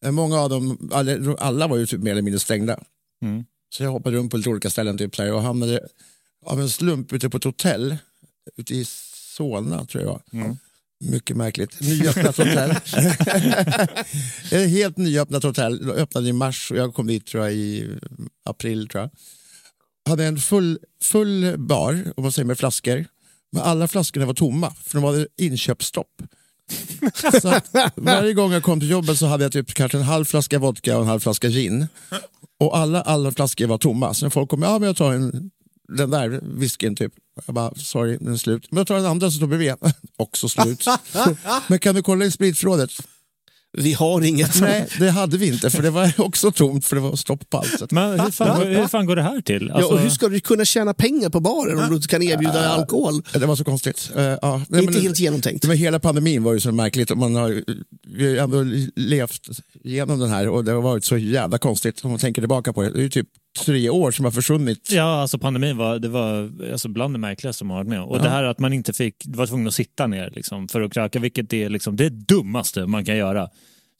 [0.04, 2.80] Eh, Många av dem, alla, alla var ju typ mer eller mindre stängda.
[3.22, 3.44] Mm.
[3.70, 5.80] Så jag hoppade runt på lite olika ställen typ, och hamnade
[6.46, 7.96] av en slump ute på ett hotell
[8.56, 8.84] ute i
[9.36, 10.20] Solna tror jag.
[10.32, 10.56] Mm.
[11.00, 11.80] Mycket märkligt.
[11.80, 12.70] Nyöppnat hotell.
[14.50, 15.86] Ett helt nyöppnat hotell.
[15.86, 17.98] Det öppnade i mars och jag kom dit tror jag i
[18.44, 18.88] april.
[18.88, 19.10] tror jag.
[20.08, 23.06] Hade en full, full bar, om man säger med flaskor.
[23.52, 26.22] Men alla flaskorna var tomma för de hade inköpsstopp.
[27.42, 27.60] Så
[27.96, 30.96] varje gång jag kom till jobbet så hade jag typ kanske en halv flaska vodka
[30.96, 31.86] och en halv flaska gin.
[32.60, 34.14] Och alla, alla flaskor var tomma.
[34.14, 35.50] Så när folk kom, ja men jag tar en,
[35.88, 37.12] den där whiskyn typ.
[37.46, 38.66] Jag bara, sorry den är slut.
[38.70, 39.74] Men jag tar den andra som står bredvid.
[40.16, 40.84] Också slut.
[41.68, 42.90] men kan du kolla i spritförrådet?
[43.76, 44.60] Vi har inget.
[44.60, 47.58] Nej, det hade vi inte för det var också tomt för det var stopp på
[47.58, 47.90] allt.
[47.90, 49.66] Men hur fan, hur fan går det här till?
[49.68, 52.22] Ja, Alltså, och hur ska du kunna tjäna pengar på baren om du inte kan
[52.22, 53.22] erbjuda alkohol?
[53.32, 54.10] Det var så konstigt.
[54.16, 54.36] Eh, ja.
[54.42, 55.66] Det Nej, är inte men- helt genomtänkt.
[55.66, 57.10] Men hela pandemin var ju så märkligt.
[57.10, 57.64] Och man har,
[58.06, 58.62] vi har ändå
[58.96, 59.48] levt
[59.84, 62.82] igenom den här och det har varit så jävla konstigt om man tänker tillbaka på
[62.82, 62.90] det.
[62.90, 64.88] Det är ju typ tre år som har försvunnit.
[64.92, 68.02] Ja, alltså pandemin var, det var alltså bland det märkligaste man har varit med.
[68.02, 70.92] Och det här att man inte fick, var tvungen att sitta ner liksom, för att
[70.94, 73.48] kröka, vilket är liksom, det dummaste man kan göra.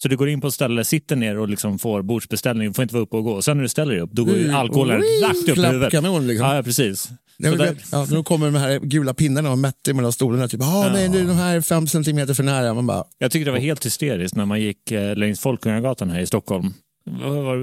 [0.02, 2.94] Så du går in på ett ställe, sitter ner och liksom får bordsbeställning, får inte
[2.94, 3.42] vara uppe och gå.
[3.42, 4.54] Sen när du ställer dig upp, då går Mm.
[4.54, 5.90] alkoholen rakt upp i huvudet.
[5.90, 6.46] klappkanon, liksom.
[6.48, 7.08] Ja, ja, precis.
[7.38, 10.48] Nej, men, där, ja, nu kommer de här gula pinnarna och mätte mellan stolarna.
[10.48, 12.74] Typ, ah, nej, nu är de här fem centimeter för nära.
[12.74, 16.20] Man bara, jag tyckte det var helt hysteriskt när man gick eh, längs Folkungagatan här
[16.20, 16.74] i Stockholm.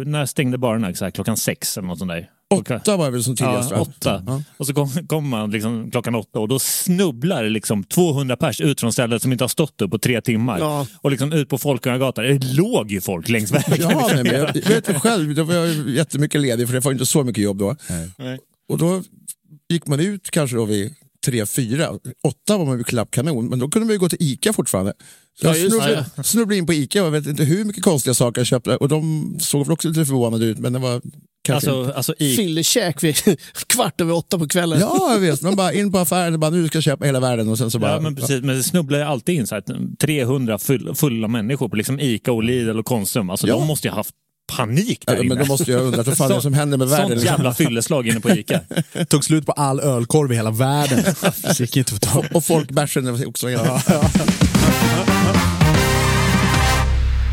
[0.05, 1.11] När stängde barerna?
[1.11, 2.29] Klockan sex eller något sånt där?
[2.51, 3.71] åtta var det väl som tidigast?
[3.71, 4.23] Ja, åtta.
[4.27, 4.43] Ja.
[4.57, 8.79] Och så kommer kom man liksom klockan åtta och då snubblar liksom 200 pers ut
[8.79, 10.59] från stället som inte har stått upp på tre timmar.
[10.59, 10.87] Ja.
[11.01, 12.25] Och liksom ut på Folkungagatan.
[12.25, 13.89] Det låg ju folk längs vägen.
[13.89, 16.91] Ja, nej, men jag vet ju själv, då var jag jättemycket ledig för det var
[16.91, 17.75] inte så mycket jobb då.
[18.17, 18.39] Nej.
[18.69, 19.03] Och då
[19.69, 20.95] gick man ut kanske då vid
[21.25, 21.89] tre, fyra.
[22.23, 24.93] Åtta var man ju klappkanon, men då kunde man ju gå till Ica fortfarande.
[25.41, 28.13] Så Ja, jag snubblade, snubblade in på Ica och jag vet inte hur mycket konstiga
[28.13, 28.75] saker jag köpte.
[28.77, 31.01] Och de såg väl också lite förvånade ut, men det var
[31.43, 31.79] kanske inte.
[31.79, 33.15] Alltså, alltså i, Fyllekäk vid
[33.67, 34.79] kvart över åtta på kvällen.
[34.79, 35.41] Ja, jag vet.
[35.41, 37.71] Man bara in på affären och bara nu ska jag köpa hela världen och sen
[37.71, 37.91] så bara...
[37.91, 38.41] Ja, men precis.
[38.41, 42.31] Men det snubblar ju alltid in så här, 300 full, fulla människor på liksom Ica
[42.31, 43.29] och Lidl och Konsum.
[43.29, 43.53] Alltså, Ja.
[43.53, 44.15] De måste ju ha haft
[44.57, 45.41] panik där Ja, men inne.
[45.43, 47.09] då måste jag undra vad fan är det som händer med världen.
[47.09, 48.59] Sånt jävla fylleslag inne på Ica.
[49.07, 51.03] Tog slut på all ölkorv i hela världen.
[51.59, 52.23] Gick inte att ta.
[52.33, 53.49] Och folkbärsen också.
[53.49, 53.81] Ja.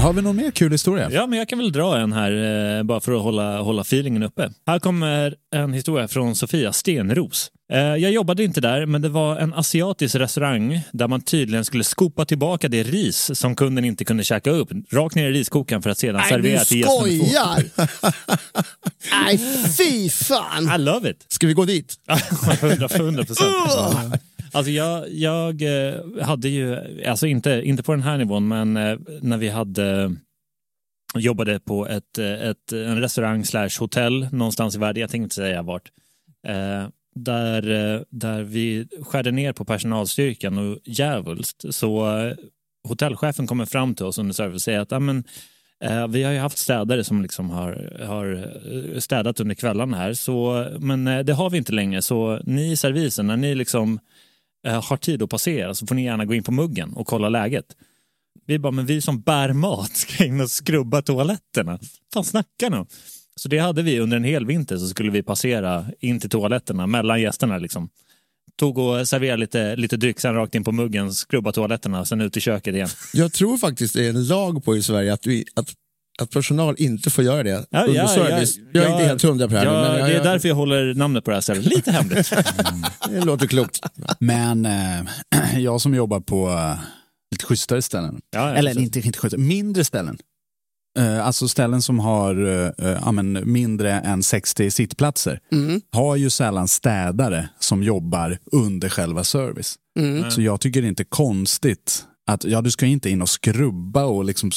[0.03, 1.11] Har vi någon mer kul historia?
[1.13, 2.33] Ja, men jag kan väl dra en här
[2.79, 4.51] eh, bara för att hålla, hålla feelingen uppe.
[4.67, 7.51] Här kommer en historia från Sofia Stenros.
[7.73, 11.85] Eh, Jag jobbade inte där, men det var en asiatisk restaurang där man tydligen skulle
[11.85, 15.91] skopa tillbaka det ris som kunden inte kunde käka upp, rakt ner i riskokaren för
[15.91, 17.25] att sedan Nej, servera du till gäst nummer två.
[17.27, 17.65] skojar!
[19.25, 19.39] Nej,
[19.79, 20.75] fy fan!
[20.75, 21.27] I love it!
[21.29, 21.95] Ska vi gå dit?
[22.63, 24.21] 100 procent.
[24.53, 28.99] Alltså jag, jag eh, hade ju, alltså inte, inte på den här nivån, men eh,
[29.23, 30.15] när vi hade
[31.19, 35.63] jobbade på ett, ett, en restaurang slash hotell någonstans i världen, jag tänkte inte säga
[35.63, 35.89] vart,
[36.47, 36.89] eh,
[37.25, 41.75] där, eh, där vi skärde ner på personalstyrkan och djävulskt.
[41.75, 42.35] Så eh,
[42.89, 45.25] hotellchefen kommer fram till oss under service och säger att Amen,
[45.85, 48.55] eh, vi har ju haft städare som liksom har, har
[49.01, 52.03] städat under kvällarna här, så, men det har vi inte längre.
[52.03, 53.99] Så ni i servisen, när ni liksom
[54.67, 57.65] har tid att passera så får ni gärna gå in på muggen och kolla läget.
[58.47, 61.79] Vi bara, men vi som bär mat ska in och skrubba toaletterna.
[62.13, 62.87] fan snackar ni om?
[63.39, 66.87] Så det hade vi under en hel vinter så skulle vi passera in till toaletterna
[66.87, 67.89] mellan gästerna liksom.
[68.59, 72.37] Tog och serverade lite, lite dryck, sen rakt in på muggen, skrubba toaletterna, sen ut
[72.37, 72.89] i köket igen.
[73.13, 75.75] Jag tror faktiskt det är en lag på i Sverige att, vi, att,
[76.23, 78.57] att personal inte får göra det Ja, under ja, service.
[78.57, 79.67] ja, jag är ja, inte helt hundra på det här.
[79.67, 81.65] Ja, men jag, det är jag, därför jag håller namnet på det här stället.
[81.65, 82.33] Lite hemligt.
[83.09, 83.81] det låter klokt.
[84.19, 85.01] Men eh,
[85.59, 86.79] jag som jobbar på eh,
[87.31, 90.19] lite schysstare ställen, Ja, ja, eller inte, inte schysstare, mindre ställen.
[90.99, 92.47] Eh, alltså ställen som har
[92.79, 95.81] eh, ja, men mindre än 60 sittplatser Mm.
[95.93, 99.75] har ju sällan städare som jobbar under själva service.
[99.99, 100.31] Mm.
[100.31, 104.05] Så jag tycker det är inte konstigt att ja, du ska inte in och skrubba
[104.05, 104.51] och liksom,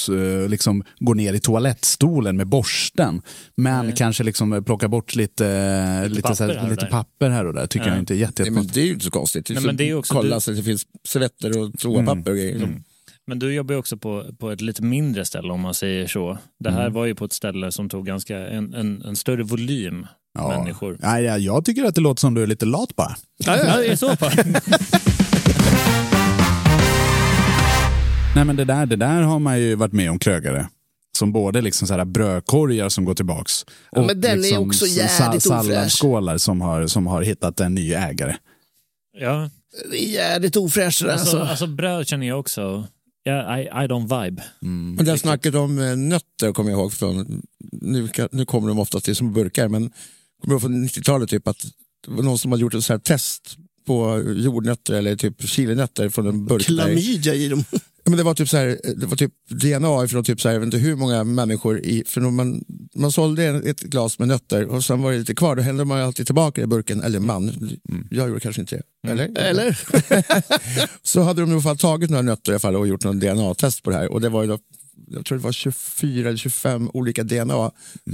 [0.44, 3.22] eh, liksom gå ner i toalettstolen med borsten.
[3.58, 6.90] Men kanske liksom plocka bort lite, lite, papper här, här och lite där.
[6.92, 7.68] papper här och där.
[7.68, 7.92] tycker Ja.
[7.92, 9.50] jag inte är jätte, Nej, men det är ju inte så konstigt.
[9.50, 12.38] Nej, men det är också- Kolla du- så att det finns servetter och toapapper och
[12.38, 12.56] grejer.
[12.56, 12.84] Mm.
[13.28, 16.38] Men du jobbar ju också på, på ett lite mindre ställe om man säger så.
[16.60, 16.94] Det här Mm.
[16.94, 20.48] var ju på ett ställe som tog ganska en, en, en större volym Ja.
[20.58, 20.98] människor.
[21.02, 23.16] Ja, ja, jag tycker att det låter som du är lite lat bara.
[23.38, 24.36] Ja, det är så pass.
[28.36, 30.68] Nej men det där, det där har man ju varit med om krögare.
[31.18, 33.66] Som både liksom så här brödkorgar som går tillbaks.
[33.92, 35.44] Ja, men den är liksom också s- jävligt.
[35.44, 38.36] Salladsskålar som har, som har hittat en ny ägare.
[39.18, 39.50] Ja,
[39.92, 41.50] Det är jävligt ofräscht det, alltså, alltså.
[41.52, 42.88] alltså bröd känner jag också.
[43.24, 44.44] Ja, I, I don't vibe.
[44.62, 44.96] Mm.
[44.96, 48.80] Men det här snacket om eh, nötter kommer jag ihåg från, nu, nu kommer de
[48.80, 49.94] oftast i som burkar, men kommer
[50.44, 51.66] jag ihåg från 90-talet typ att
[52.06, 56.10] det var någon som hade gjort ett så här test på jordnötter eller typ chilinötter
[56.10, 56.62] från en burk.
[56.62, 57.64] Klamydia i dem.
[58.06, 60.60] Men det var typ så här, det var typ DNA från typ så här, jag
[60.60, 62.64] vet inte hur många människor i, för man,
[62.96, 66.02] man sålde ett glas med nötter och sen var det lite kvar, då hällde man
[66.02, 67.70] alltid tillbaka i burken, eller man,
[68.12, 69.10] jag gjorde kanske inte det.
[69.12, 69.38] Eller?
[69.38, 69.80] Eller?
[71.04, 73.20] Så hade de i alla fall tagit några nötter i alla fall och gjort någon
[73.20, 74.60] DNA-test på det här och det var ju då,
[75.08, 77.72] jag tror det var 24 eller 25 olika DNA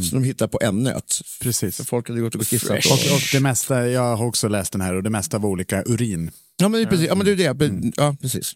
[0.10, 1.22] som de hittade på en nöt.
[1.42, 1.76] Precis.
[1.76, 2.86] Så folk hade gått och kissat.
[2.86, 5.84] Och, och det mesta, jag har också läst den här och det mesta var olika
[5.86, 6.32] urin.
[6.58, 8.54] Ja men, precis, ja, men det är det, ja precis.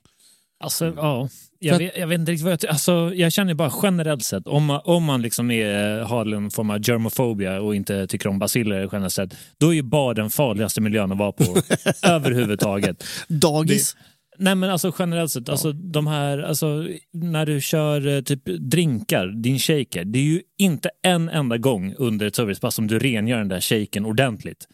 [0.64, 1.30] Alltså, ja.
[1.64, 4.48] Jag vet, jag vet inte riktigt vad jag ty- alltså, Jag känner bara generellt sett,
[4.48, 8.40] om man, om man liksom är, har en form av germofobia och inte tycker om
[8.40, 11.58] basiller generellt sett, då är ju bara den farligaste miljön att vara på
[12.04, 13.04] överhuvudtaget.
[13.28, 13.96] Dagis.
[14.42, 19.28] Nej men alltså generellt sett, alltså, de här, alltså, när du kör eh, typ drinkar,
[19.28, 23.38] din shaker, det är ju inte en enda gång under ett servicepass som du rengör
[23.38, 24.68] den där shaken ordentligt.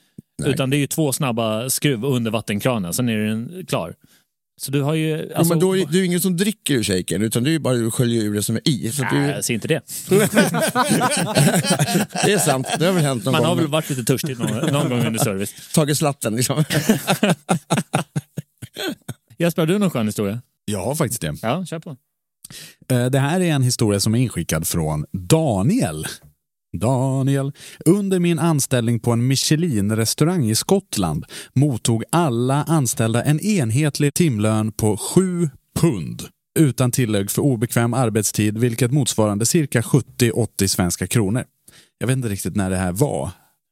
[0.46, 3.94] Utan det är ju två snabba skruv under vattenkranen, sen är den klar.
[4.62, 5.10] Så du har ju...
[5.18, 7.52] Jo, Alltså, men då är det ju ingen som dricker ur shaken utan det är
[7.52, 8.92] ju bara du sköljer ur det som är i.
[8.92, 9.82] Så Nej, du, jag ser inte det.
[12.26, 13.50] det är sant, det har väl hänt någon Man gång.
[13.50, 15.54] har väl varit lite törstig någon, någon gång under service.
[15.74, 16.64] Tagit slatten liksom.
[19.38, 20.42] Jesper, har du någon skön historia?
[20.66, 21.36] Jag har faktiskt det.
[21.42, 21.90] Ja, kör på.
[22.90, 26.06] Eh, Det här är en historia som är inskickad från Daniel.
[26.78, 27.52] Daniel.
[27.86, 34.98] Under min anställning på en Michelin-restaurang i Skottland mottog alla anställda en enhetlig timlön på
[34.98, 36.22] 7 pund
[36.60, 41.44] utan tillägg för obekväm arbetstid, vilket motsvarande cirka 70-80 svenska kronor.
[41.98, 43.30] Jag vet inte riktigt när det här var.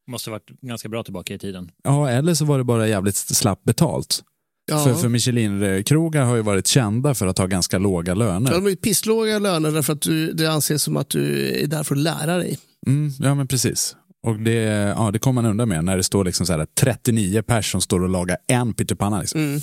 [0.07, 1.71] Måste varit ganska bra tillbaka i tiden.
[1.83, 4.23] Ja, eller så var det bara jävligt slappt betalt.
[4.65, 4.83] Ja.
[4.83, 8.51] För, för Michelin-krogar har ju varit kända för att ha ganska låga löner.
[8.51, 11.95] De har pisslåga löner därför att du, det anses som att du är där för
[11.95, 12.57] att lära dig.
[12.87, 13.95] Mm, ja, men precis.
[14.27, 14.51] Och det,
[14.97, 17.81] ja, det kommer man undan med när det står liksom så här 39 pers som
[17.81, 19.19] står och lagar en pyttipanna.
[19.21, 19.41] Liksom.
[19.41, 19.59] Mm.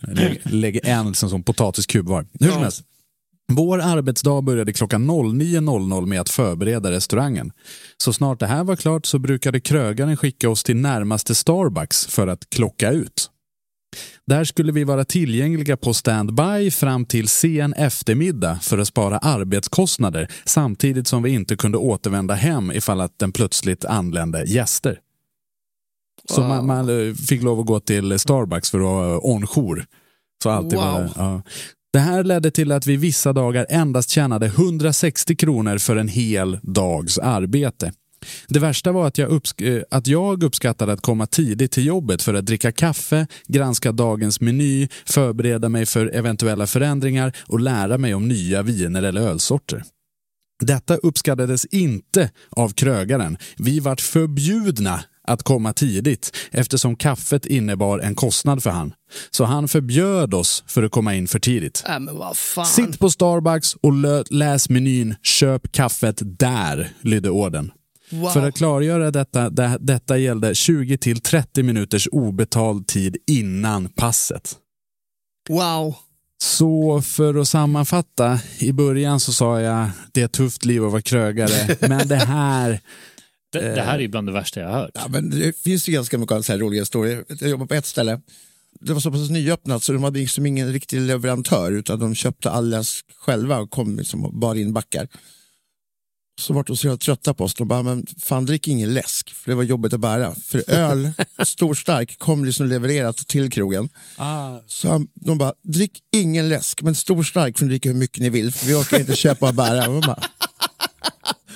[0.16, 2.26] Lägg, lägger en liksom, som potatiskub var.
[2.40, 2.62] Hur som Ja.
[2.62, 2.82] helst.
[3.52, 7.52] Vår arbetsdag började klockan 09.00 med att förbereda restaurangen.
[7.96, 12.26] Så snart det här var klart så brukade krögaren skicka oss till närmaste Starbucks för
[12.26, 13.30] att klocka ut.
[14.26, 20.28] Där skulle vi vara tillgängliga på standby fram till sen eftermiddag för att spara arbetskostnader
[20.44, 24.98] samtidigt som vi inte kunde återvända hem ifall att den plötsligt anlände gäster.
[26.28, 29.84] Så man, man eh, fick lov att gå till Starbucks för att ha on-jour.
[30.42, 30.84] Så alltid Wow.
[30.92, 31.42] var det, ja.
[31.92, 36.58] det här ledde till att vi vissa dagar endast tjänade 160 kronor för en hel
[36.62, 37.92] dags arbete.
[38.48, 42.22] Det värsta var att jag, uppsk- eh, att jag uppskattade att komma tidigt till jobbet
[42.22, 48.14] för att dricka kaffe, granska dagens meny, förbereda mig för eventuella förändringar och lära mig
[48.14, 49.82] om nya viner eller ölsorter.
[50.60, 53.38] Detta uppskattades inte av krögaren.
[53.56, 58.92] Vi vart förbjudna att komma tidigt eftersom kaffet innebar en kostnad för han.
[59.30, 61.84] Så han förbjöd oss för att komma in för tidigt.
[62.56, 62.64] Äh.
[62.64, 63.92] Sitt på Starbucks och
[64.30, 67.70] läs menyn Köp kaffet där, lydde orden.
[68.10, 68.30] Wow.
[68.30, 74.56] För att klargöra detta, det, detta gällde 20 till 30 minuters obetald tid innan passet.
[75.48, 75.96] wow.
[76.42, 80.92] Så för att sammanfatta, i början så sa jag det är ett tufft liv att
[80.92, 82.80] vara krögare, men det här,
[83.52, 84.90] Det, det här är ju bland det värsta jag har hört.
[84.94, 87.24] Ja, men det finns ju ganska mycket så här roliga historier.
[87.28, 88.20] Jag jobbade på ett ställe.
[88.80, 92.50] Det var så pass nyöppnat så de hade liksom ingen riktig leverantör utan de köpte
[92.50, 95.08] alles själva och kom liksom och bar in backar.
[96.40, 97.54] Så vart de så trötta på oss.
[97.54, 100.34] De bara, men fan drick ingen läsk för det var jobbigt att bära.
[100.34, 101.12] För öl,
[101.44, 103.88] stor stark, kom liksom levererat till krogen.
[104.66, 108.22] Så han, de bara, drick ingen läsk men stor stark får ni dricka hur mycket
[108.22, 110.16] ni vill för vi orkar inte köpa och bära.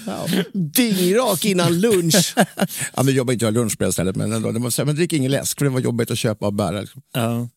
[0.53, 2.35] Dyngrak innan lunch.
[2.97, 4.53] ja, nu jobbar inte jag lunch på det stället men ändå.
[4.53, 6.81] De var men drick ingen läsk för det var jobbigt att köpa och bära.
[6.81, 7.03] Liksom.
[7.15, 7.49] Ja.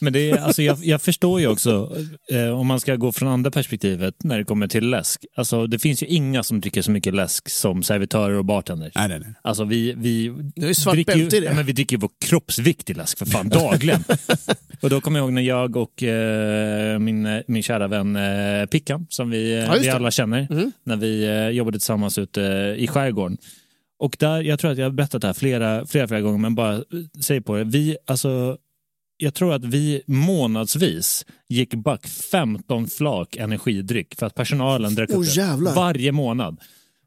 [0.00, 1.96] Men det är, alltså jag, jag förstår ju också,
[2.32, 5.24] eh, om man ska gå från andra perspektivet när det kommer till läsk.
[5.36, 8.92] Alltså det finns ju inga som dricker så mycket läsk som servitörer och bartenders.
[8.94, 9.34] nej, nej, nej.
[9.42, 11.36] Alltså vi, vi, Det är ju svart dricker i det.
[11.36, 14.04] ja, men vi dricker ju vår kroppsvikt i läsk för fan dagligen.
[14.80, 19.06] och då kommer jag ihåg när jag och eh, min, min kära vän eh, Pickan,
[19.10, 19.90] som vi, eh, Ja, vi det.
[19.94, 20.72] alla känner, Mm.
[20.84, 23.38] när vi eh, jobbade tillsammans ute eh, i skärgården.
[23.98, 26.54] Och där, jag tror att jag har berättat det här flera, flera, flera gånger, men
[26.54, 26.82] bara
[27.20, 27.64] säg på det.
[27.64, 28.56] Vi, alltså,
[29.16, 35.18] jag tror att vi månadsvis gick back 15 flak energidryck för att personalen drack Åh,
[35.18, 35.74] upp det jävlar.
[35.74, 36.60] varje månad.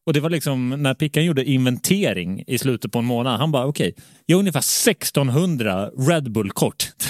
[0.06, 3.40] Och det var liksom när Pickan gjorde inventering i slutet på en månad.
[3.40, 3.96] Han bara okej,
[4.26, 6.90] jag har ungefär 1600 Red Bull-kort.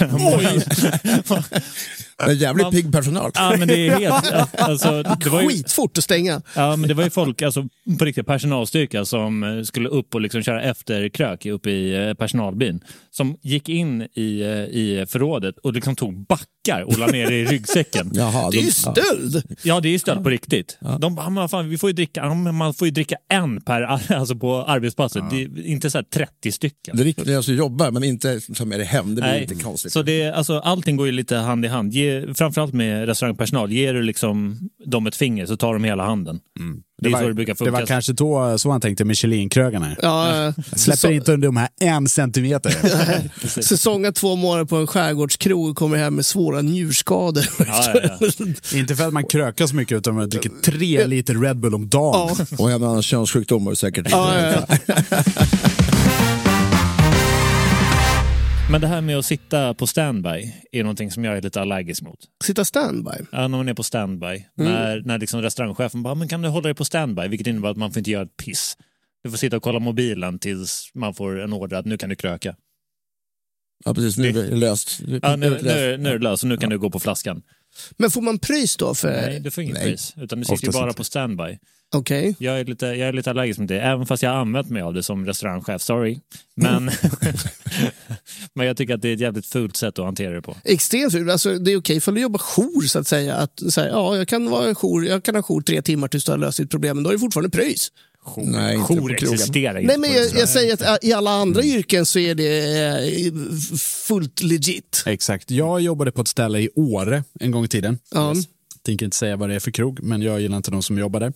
[2.26, 3.30] Men jävligt Man- pigg personal.
[3.34, 4.32] ja, men det är helt...
[4.58, 6.42] Alltså, det var ju, Skitfort att stänga.
[6.56, 10.20] ja, men det var ju folk, alltså, på riktigt personalstyrka som eh, skulle upp och
[10.20, 12.80] liksom köra efterkrök uppe i eh, personalbyn.
[13.10, 17.36] Som gick in i, eh, i förrådet och liksom tog backar och la ner det
[17.36, 18.10] i ryggsäcken.
[18.14, 19.42] Jaha, Det är ju stöld.
[19.62, 20.78] Ja, det är stöld på riktigt.
[21.00, 23.60] De bara, "Men fan, vi får ju dricka, ja, men man får ju dricka en
[23.60, 23.82] per,
[24.14, 25.24] alltså på arbetsplatsen.
[25.30, 26.96] Det är inte så här 30 stycken.
[26.96, 29.14] det är riktigt när jag ska jobba men inte ta med det hem.
[29.14, 29.92] Det blir lite konstigt.
[29.92, 31.92] Så det, är- alltså, allting går ju lite hand i hand.
[31.92, 33.72] Ge, framförallt med restaurangpersonal.
[33.72, 36.40] Ger du liksom dem ett finger så tar de hela handen.
[37.02, 39.96] Det är var, så det det var kanske då, så han tänkte Michelin-krögarna.
[40.02, 42.70] Ja, släpper inte under de här en centimeter.
[43.62, 47.44] Säsonga två månader på en skärgårdskrog och kommer hem med svåra njurskador.
[47.58, 48.78] Ja, ja, ja.
[48.78, 52.36] inte för att man krökas mycket utan man dricker tre liter Red Bull om dagen.
[52.50, 52.56] Ja.
[52.58, 54.06] Och en annan könssjukdomar säkert.
[54.10, 54.94] Ja, ja, ja.
[58.70, 62.02] Men det här med att sitta på standby är någonting som jag är lite allergisk
[62.02, 62.18] mot.
[62.44, 63.10] Sitta standby.
[63.32, 64.26] Ja, när man är på standby.
[64.26, 64.44] Mm.
[64.72, 67.28] När, när liksom restaurangchefen bara, men kan du hålla dig på standby?
[67.28, 68.76] Vilket innebär att man får inte göra ett piss.
[69.22, 72.16] Du får sitta och kolla mobilen tills man får en order att nu kan du
[72.16, 72.56] kröka.
[73.84, 74.18] Ja, precis.
[74.18, 75.00] Nu är det löst.
[75.22, 77.42] Ja, nu, nu, nu är det löst och nu kan du gå på flaskan.
[77.96, 78.94] Men får man pris då?
[78.94, 79.22] för...
[79.22, 79.84] Nej, du får inget nej.
[79.84, 80.14] pris.
[80.16, 80.96] Utan du sitter ju bara inte.
[80.96, 81.58] på standby.
[81.94, 82.36] Okej.
[82.38, 84.82] Jag är, lite, jag är lite allergisk mot det, även fast jag har använt mig
[84.82, 85.82] av det som restaurangchef.
[85.82, 86.20] Sorry.
[86.54, 86.90] Men,
[88.54, 90.56] men jag tycker att det är ett jävligt fult sätt att hantera det på.
[90.64, 91.30] Extremt fult.
[91.30, 93.34] Alltså, det är okej för du jobbar jour så att säga.
[93.34, 96.24] Att, så här, ja, jag kan, vara jour, jag kan ha jour tre timmar tills
[96.24, 97.92] du har löst ditt problem, men då är det fortfarande pröjs.
[98.36, 99.98] Nej, inte Jour existerar inte.
[99.98, 103.78] Nej, men jag, jag säger att äh, i alla andra yrken så är det eh,
[103.78, 105.02] fullt legit.
[105.06, 105.50] Exakt.
[105.50, 107.98] Jag jobbade på ett ställe i Åre en gång i tiden.
[108.10, 108.34] Ja.
[108.82, 111.20] Tänker inte säga vad det är för krog, men jag gillar inte de som jobbar
[111.20, 111.32] där.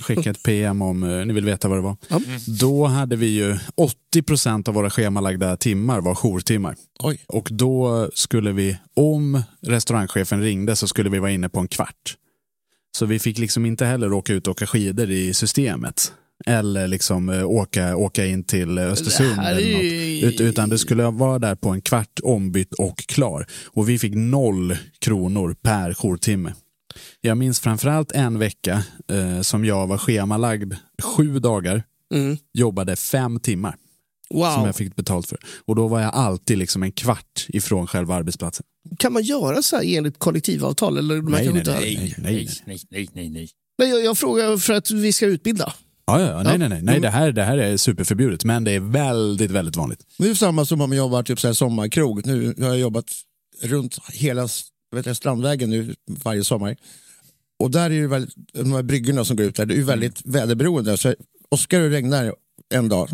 [0.00, 1.96] Skicka ett PM om eh, ni vill veta vad det var.
[2.60, 6.76] Då hade vi ju 80 procent av våra schemalagda timmar var jourtimmar.
[6.98, 7.24] Oj.
[7.26, 12.16] Och då skulle vi, om restaurangchefen ringde så skulle vi vara inne på en kvart.
[12.96, 16.12] Så vi fick liksom inte heller åka ut och åka skidor i systemet.
[16.46, 19.36] Eller liksom eh, åka, åka in till eh, Östersund.
[19.36, 20.32] Det Eller något.
[20.34, 23.46] Ut, utan det skulle vara där på en kvart ombytt och klar.
[23.66, 26.54] Och vi fick noll kronor per jourtimme.
[27.20, 31.82] Jag minns framförallt en vecka eh, som jag var schemalagd sju dagar,
[32.14, 32.36] Mm.
[32.54, 33.76] jobbade fem timmar
[34.30, 34.66] som Wow.
[34.66, 35.38] jag fick betalt för.
[35.66, 38.66] Och då var jag alltid liksom en kvart ifrån själva arbetsplatsen.
[38.98, 40.98] Kan man göra så här enligt kollektivavtal?
[40.98, 42.48] Eller Nej, nej, nej, nej, nej.
[42.66, 43.48] nej, nej, nej, nej.
[43.78, 45.72] Nej, jag, jag frågar för att vi ska utbilda.
[46.18, 46.58] Ja, ja, nej, Ja.
[46.58, 47.00] nej, nej, nej.
[47.00, 50.00] Det, här, det här är superförbjudet, men det är väldigt, väldigt vanligt.
[50.18, 52.26] Det är samma som om man jobbar typ så här sommarkrog.
[52.26, 53.06] Nu har jag jobbat
[53.62, 54.48] runt hela
[54.96, 56.76] vet jag, Strandvägen nu varje sommar.
[57.58, 59.82] Och där är ju väldigt, de här bryggorna som går ut där, det är ju
[59.84, 60.96] väldigt väderberoende.
[60.96, 61.14] Så
[61.48, 62.34] Oskar och regnar
[62.74, 63.08] en dag,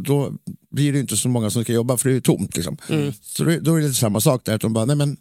[0.00, 0.32] då
[0.70, 2.56] blir det ju inte så många som ska jobba för det är ju tomt.
[2.56, 2.76] Liksom.
[3.22, 5.16] Så då, då är det lite samma sak där, att de bara, nej men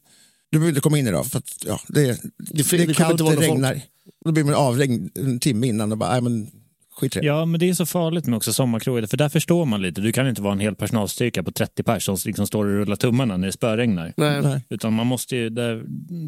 [0.51, 3.11] du behöver inte komma in idag för att ja, det, det, det kommer är kallt,
[3.11, 3.49] inte vara det folk.
[3.51, 3.81] regnar.
[4.25, 6.47] Då blir man avregn en timme innan och bara, nej men
[6.95, 7.25] skit i det.
[7.25, 10.01] Ja, men det är så farligt med också sommarkrogar, för där förstår man lite.
[10.01, 12.95] Du kan inte vara en hel personalstyrka på 30 pers som liksom står och rullar
[12.95, 14.13] tummarna när det spöregnar.
[14.17, 14.41] Nej.
[14.41, 14.65] Nej.
[14.69, 15.83] Utan man måste ju, där,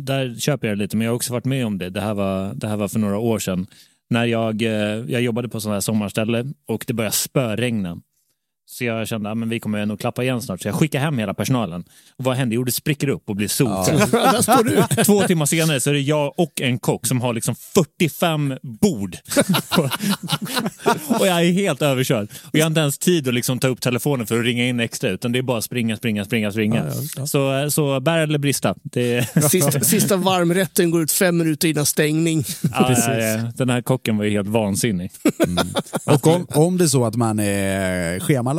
[0.06, 1.90] där köper jag det lite, men jag har också varit med om det.
[1.90, 3.68] Det här var, det här var för några år sedan.
[4.10, 4.72] När jag, eh,
[5.08, 8.02] jag jobbade på sådana här sommarställe och det började spöregna.
[8.70, 10.62] Så jag kände att vi kommer nog klappa igen snart.
[10.62, 11.84] Så jag skickade hem hela personalen.
[12.18, 12.56] Och vad hände?
[12.56, 13.88] Jo, det spricker upp och blir sot.
[14.66, 15.04] Du.
[15.04, 19.18] Två timmar senare så är det jag och en kock som har liksom 45 bord.
[21.20, 22.30] och jag är helt överkörd.
[22.44, 24.80] Och jag har inte ens tid att liksom ta upp telefonen för att ringa in
[24.80, 26.92] extra, utan det är bara springa, springa, springa, springa.
[27.28, 28.76] Så, så bär eller brista.
[28.84, 32.44] Det, Sista, sista varmrätten går ut fem minuter innan stängning.
[32.72, 33.52] ja, ja, ja.
[33.56, 35.12] Den här kocken var ju helt vansinnig.
[36.04, 38.57] Och om, om det är så att man är schemalagd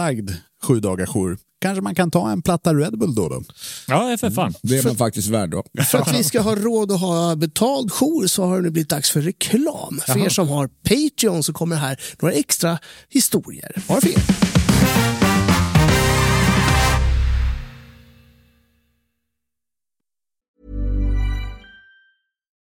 [0.63, 3.29] sju dagar jour, kanske man kan ta en platta Red Bull då.
[3.29, 3.43] då.
[3.89, 4.55] Ja, för fan.
[4.63, 5.65] Det är man faktiskt värd då.
[5.91, 8.89] För att vi ska ha råd att ha betald jour så har det nu blivit
[8.89, 10.01] dags för reklam.
[10.07, 12.79] För er som har Patreon så kommer här några extra
[13.09, 13.83] historier.
[13.89, 14.68] Bara för er.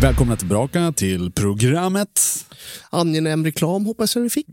[0.00, 2.20] Välkomna tillbaka till programmet.
[2.90, 4.46] Angenäm reklam hoppas jag vi fick.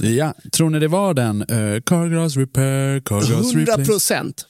[0.00, 1.42] Ja, tror ni det var den?
[1.42, 3.84] Uh, Carglass Repair, Carglass 100 Replace?
[3.84, 4.46] procent.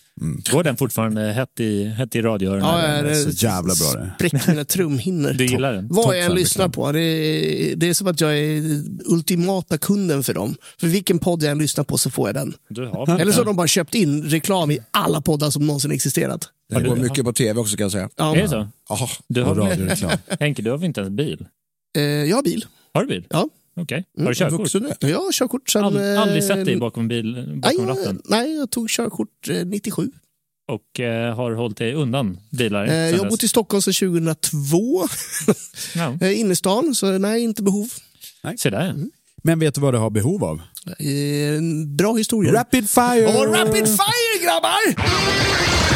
[0.52, 2.66] Går den fortfarande hett i, hett i radioöronen?
[2.66, 3.08] Ja, eller?
[3.08, 4.12] det Så jävla bra det.
[4.14, 5.32] spräcker mina trumhinnor.
[5.32, 5.88] Du gillar den?
[5.90, 6.92] Vad jag än lyssnar på.
[6.92, 8.62] Det är, det är som att jag är
[9.04, 10.54] ultimata kunden för dem.
[10.80, 12.54] För vilken podd jag än lyssnar på så får jag den.
[12.68, 15.90] Du har Eller så har de bara köpt in reklam i alla poddar som någonsin
[15.90, 16.48] existerat.
[16.68, 18.08] Det går mycket på tv också kan jag säga.
[18.16, 18.68] Ja, Är det så?
[18.88, 19.08] Jaha.
[19.28, 20.10] Du har radioreklam.
[20.40, 21.46] Henke, du har väl inte ens bil?
[21.96, 22.66] eh, jag har bil.
[22.94, 23.26] Har du bil?
[23.30, 23.48] Ja.
[23.80, 24.04] Okej.
[24.18, 24.60] Har du körkort?
[24.60, 25.08] Vuxen nu.
[25.08, 25.84] Jag har körkort sedan...
[25.84, 28.22] Ald, aldrig eh, sett dig bakom, bil, nej, bakom ratten?
[28.24, 30.10] nej, jag tog körkort eh, 97.
[30.68, 32.86] Och eh, har hållit dig undan bilar?
[32.86, 35.06] Eh, jag har bott i Stockholm sedan 2002.
[35.94, 36.18] Ja.
[36.26, 37.88] eh, innerstan, så nej, inte behov.
[38.58, 38.94] Se där.
[39.42, 40.60] Men vet du vad du har behov av?
[40.98, 42.52] Eh, bra historia.
[42.52, 43.26] Rapid fire!
[43.36, 45.87] Åh, rapid fire grabbar!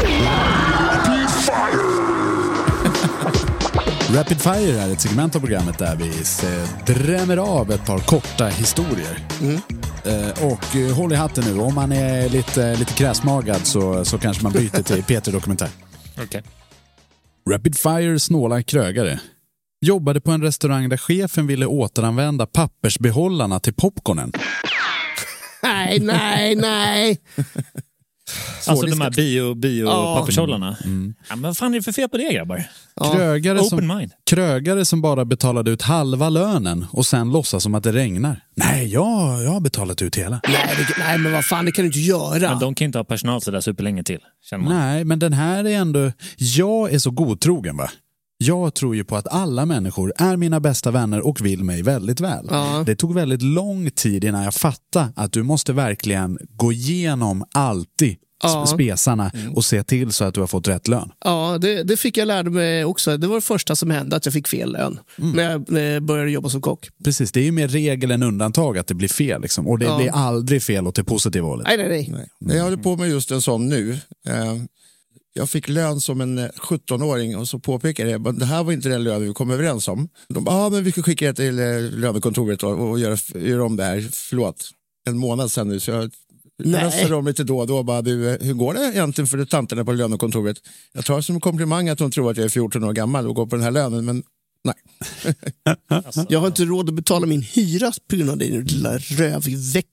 [4.14, 6.08] Rapid Fire är ett segment av programmet där vi
[6.48, 9.18] eh, drämmer av ett par korta historier.
[10.04, 14.18] Eh, och eh, håll i hatten nu, om man är lite, lite kräsmagad så, så
[14.18, 15.68] kanske man byter till Peter Dokumentär.
[16.22, 16.42] Okej.
[17.50, 19.20] Rapid Fire snåla krögare.
[19.80, 24.32] Jobbade på en restaurang där chefen ville återanvända pappersbehållarna till popcornen.
[25.62, 27.20] Nej, nej, nej.
[28.66, 30.16] Alltså de här bio, bio Ja.
[30.20, 30.76] pappershållarna.
[30.84, 30.86] Ja,
[31.36, 32.64] men vad fan är det för fel på det grabbar?
[33.14, 34.10] Krögare, Open som, mind.
[34.30, 38.40] krögare som bara betalade ut halva lönen och sen låtsas som att det regnar.
[38.56, 40.40] Nej, jag, jag har betalat ut hela.
[40.48, 42.50] Nej, det, nej, men vad fan, det kan du inte göra.
[42.50, 44.20] Men de kan inte ha personal sådär superlänge till.
[44.50, 44.74] Känner man.
[44.78, 46.12] Nej, men den här är ändå...
[46.36, 47.90] Jag är så godtrogen va.
[48.42, 52.20] Jag tror ju på att alla människor är mina bästa vänner och vill mig väldigt
[52.20, 52.46] väl.
[52.50, 52.82] Ja.
[52.86, 58.16] Det tog väldigt lång tid innan jag fattade att du måste verkligen gå igenom alltid
[58.42, 58.66] Ja.
[58.66, 61.10] spesarna och se till så att du har fått rätt lön.
[61.24, 63.16] Ja, det, det fick jag lära mig också.
[63.16, 65.30] Det var det första som hände, att jag fick fel lön Mm.
[65.36, 66.88] när, jag, när jag började jobba som kock.
[67.04, 69.42] Precis, det är ju mer regel än undantag att det blir fel.
[69.42, 69.68] Liksom.
[69.68, 69.96] Och det Ja.
[69.98, 71.66] blir aldrig fel åt det positiva hållet.
[71.68, 72.28] Nej, nej, nej.
[72.40, 72.56] Nej.
[72.56, 73.98] Jag håller på med just en sån nu.
[75.36, 78.72] Eh, Jag fick lön som en eh, 17-åring och så påpekade jag det här var
[78.72, 80.08] inte den lönen vi kom överens om.
[80.28, 83.76] De ah, men vi ska skicka det till eh, lönekontoret och, och göra, göra om
[83.76, 84.08] det här.
[84.12, 84.70] Förlåt,
[85.08, 85.80] en månad sedan nu.
[85.80, 86.10] Så jag
[86.64, 87.82] pressade dem lite då och då.
[87.82, 90.56] Bara, du, eh, hur går det egentligen för tanterna på lönekontoret?
[90.92, 93.34] Jag tar som en komplimang att de tror att jag är 14 år gammal och
[93.34, 94.22] går på den här lönen, men
[94.64, 94.74] nej.
[96.28, 99.86] Jag har inte råd att betala min hyra på grund av din lilla rövväck.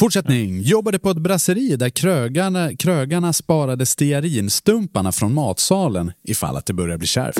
[0.00, 0.62] Fortsättning.
[0.62, 6.98] Jobbade på ett brasseri där krögarna, krögarna sparade stearinstumparna från matsalen ifall att det börjar
[6.98, 7.38] bli kärvt.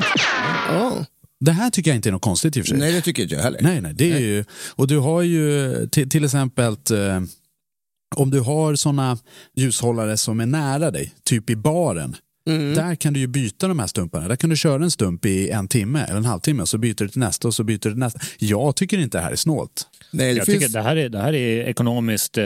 [0.69, 1.05] Ja.
[1.39, 2.79] Det här tycker jag inte är något konstigt i och för sig.
[2.79, 3.61] Nej, det tycker inte jag heller.
[3.61, 4.45] Nej, nej, det är ju,
[4.75, 7.21] och du har ju till, exempel eh,
[8.15, 9.17] om du har såna
[9.55, 12.15] ljushållare som är nära dig, typ i baren,
[12.49, 12.73] Mm.
[12.73, 14.27] där kan du ju byta de här stumparna.
[14.27, 16.95] Där kan du köra en stump i en timme eller en halvtimme och så byter
[16.97, 18.19] du till nästa och så byter du till nästa.
[18.39, 19.87] Jag tycker inte det här är snålt.
[20.11, 20.59] Nej, det Jag finns...
[20.59, 22.45] tycker det här är, det här är ekonomiskt eh,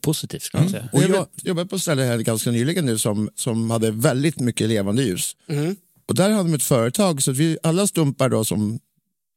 [0.00, 0.42] positivt.
[0.42, 0.88] Ska man säga.
[0.92, 3.90] Och Och jag jag- jobbade på ett ställe här ganska nyligen nu som, som hade
[3.90, 5.36] väldigt mycket levande ljus.
[5.48, 5.76] Mm.
[6.08, 8.78] Och där hade de ett företag, så att vi, alla stumpar då som,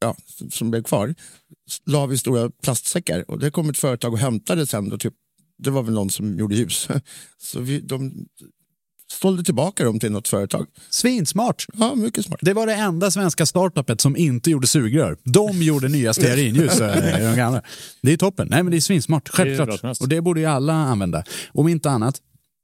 [0.02, 0.16] ja,
[0.52, 1.16] som blev kvar
[1.86, 3.32] la vi i stora plastsäckar.
[3.32, 4.90] Och det kom ett företag och hämtade sen.
[4.90, 5.14] Då, typ,
[5.58, 6.88] det var väl någon som gjorde ljus.
[7.38, 8.26] Så vi, de
[9.12, 10.68] sålde tillbaka dem till något företag.
[10.90, 11.66] Svinsmart!
[11.74, 12.40] Ja, mycket smart.
[12.42, 15.18] Det var det enda svenska startupet som inte gjorde sugrör.
[15.24, 16.78] De gjorde nya stearinljus.
[16.80, 17.62] de.
[18.02, 18.48] Det är toppen.
[18.52, 19.30] Nej, men det är svinsmart.
[19.30, 19.80] är Självklart.
[19.80, 20.02] som helst.
[20.02, 21.24] Och det borde ju alla använda.
[21.52, 22.22] Om inte annat.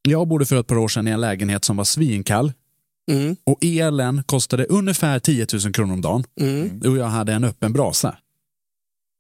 [0.08, 2.54] Jag bodde för ett par år sedan i en lägenhet som var svinkall.
[3.12, 3.36] Mm.
[3.44, 6.24] Och elen kostade ungefär 10 000 kronor om dagen.
[6.40, 6.82] Mm.
[6.86, 8.18] Och jag hade en öppen brasa.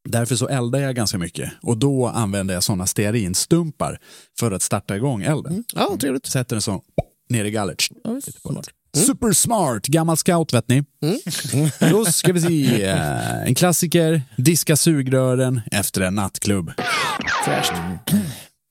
[0.09, 1.51] Därför så eldade jag ganska mycket.
[1.61, 3.99] Och då använde jag sådana stearinstumpar
[4.39, 5.63] för att starta igång elden.
[5.73, 6.25] Ja, trevligt.
[6.25, 6.83] Sätter den så
[7.33, 7.81] ner i gallret.
[8.41, 8.69] Smart.
[8.97, 10.83] Super smart, gammal scout vet ni.
[11.79, 12.85] Då ska vi se.
[13.45, 16.71] En klassiker, diska sugrören efter en nattklubb.
[17.45, 17.73] Fräscht.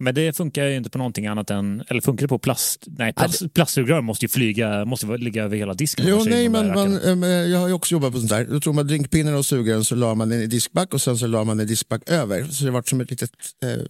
[0.02, 2.84] Men det funkar ju inte på någonting annat än, eller funkar det på plast?
[2.86, 6.06] Nej, plast, plastsugrör måste ju flyga, måste ligga över hela disken.
[6.08, 8.44] Jo, i nej, men man, eh, jag har ju också jobbat på sånt där.
[8.44, 11.26] Då tog man drinkpinnen och sugrören så la man den i diskback och sen så
[11.26, 12.44] la man en diskback över.
[12.44, 13.30] Så det vart som ett litet
[13.64, 13.82] eh,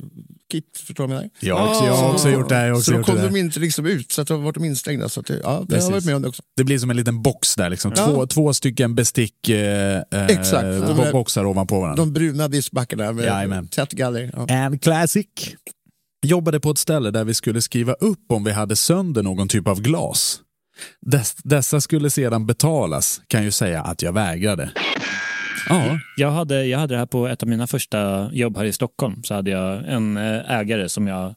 [0.50, 1.30] kit, förstår du vad jag menar?
[1.40, 2.66] Jag har också, jag har också gjort det.
[2.66, 5.08] Jag också Så då kom de inte liksom ut, så att de vart de instängda.
[5.08, 6.42] Så att det, ja, det har varit med om det också.
[6.56, 7.70] det blir som en liten box där.
[7.70, 7.92] Liksom.
[7.96, 8.06] Ja.
[8.06, 10.62] Två, två stycken bestick eh, eh, Exakt.
[10.62, 12.04] De boxar ovanpå varandra.
[12.04, 13.68] De bruna diskbackarna med Jajamän.
[13.68, 14.30] tätt galler.
[14.36, 14.46] Ja.
[14.48, 15.26] En classic.
[16.24, 19.68] Jobbade på ett ställe där vi skulle skriva upp om vi hade sönder någon typ
[19.68, 20.40] av glas.
[21.00, 24.70] Dess, dessa skulle sedan betalas, kan ju säga att jag vägrade.
[25.68, 28.72] Ja, Jag hade, jag hade det här på ett av mina första jobb här i
[28.72, 29.22] Stockholm.
[29.24, 31.34] Så hade jag en eh, ägare som jag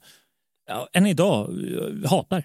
[0.67, 2.43] ja, än idag eh, hatar.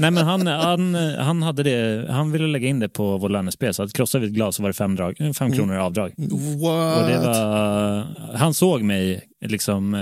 [0.00, 3.74] Nej, men han, han, han, hade det, han ville lägga in det på vår lönespel.
[3.74, 5.78] Så att krossade vi ett glas så var det fem, drag, eh, fem kronor i
[5.78, 6.14] avdrag.
[6.16, 7.02] What?
[7.02, 10.00] Och det var, han såg mig, liksom, eh,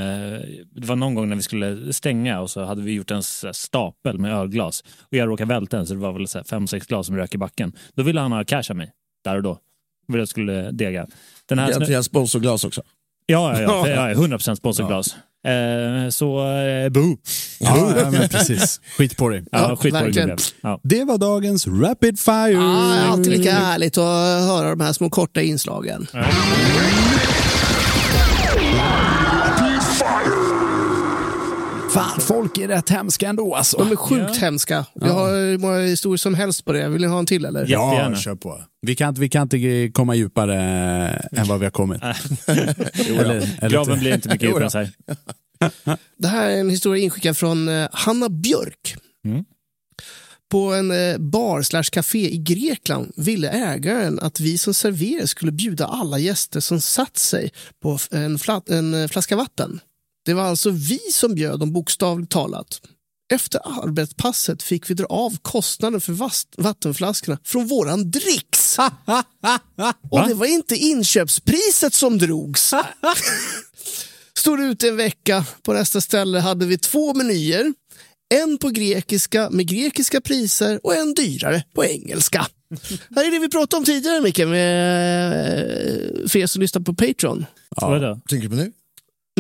[0.71, 3.23] det var någon gång när vi skulle stänga och så hade vi gjort en
[3.53, 4.85] stapel med ölglas.
[5.01, 7.35] Och jag råkade välta en så det var väl så fem, sex glas som rök
[7.35, 7.73] i backen.
[7.95, 8.91] Då ville han ha cash av mig,
[9.25, 9.59] där och då.
[10.09, 11.07] Ville jag skulle dega.
[11.49, 12.83] Den här, Egentligen sponsorglas också.
[13.27, 15.17] ja, ja, ja, ja, 100% sponsorglas.
[15.47, 17.17] Eh, så, eh, boo.
[17.61, 18.81] ja, ja men precis.
[18.99, 19.45] Skit på dig.
[19.53, 20.39] Ja, skit på gubben.
[20.61, 20.81] Ja.
[20.83, 22.59] Det var dagens Rapid Fire.
[22.59, 26.07] Ah, alltid lika härligt att höra de här små korta inslagen.
[31.97, 33.79] Fan, folk är rätt hemska ändå alltså.
[33.79, 34.41] De är sjukt Ja.
[34.41, 34.85] hemska.
[34.95, 36.89] Jag har hur många historier som helst på det.
[36.89, 37.67] Vill ni ha en till eller?
[37.69, 38.17] Ja, Jättegärna.
[38.17, 38.63] kör på.
[38.83, 40.57] Vi kan, inte- vi kan inte komma djupare
[41.33, 42.03] än vad vi har kommit.
[42.47, 44.91] eller, eller Graven blir inte mycket djupare än så här.
[46.19, 48.97] Det här är en historia inskickad från eh, Hanna Björk.
[49.25, 49.45] Mm.
[50.51, 55.53] På en eh, bar slash café i Grekland ville ägaren att vi som serverare skulle
[55.53, 59.81] bjuda alla gäster som satt sig på en, flat, en eh, flaska vatten.
[60.27, 62.81] Det var alltså vi som bjöd dem bokstavligt talat.
[63.33, 66.13] Efter arbetspasset fick vi dra av kostnaden för
[66.63, 68.79] vattenflaskorna från våran dricks.
[70.11, 72.75] Och det var inte inköpspriset som drogs.
[74.39, 75.45] Stod ute en vecka.
[75.63, 77.75] På nästa ställe hade vi två menyer.
[78.35, 82.47] En på grekiska med grekiska priser och en dyrare på engelska.
[83.17, 85.33] Här är det vi pratade om tidigare Micke, med,
[86.23, 87.47] eh, för er som lyssnar på Patreon.
[87.77, 88.21] Vadå?
[88.29, 88.73] Tänker du på nu?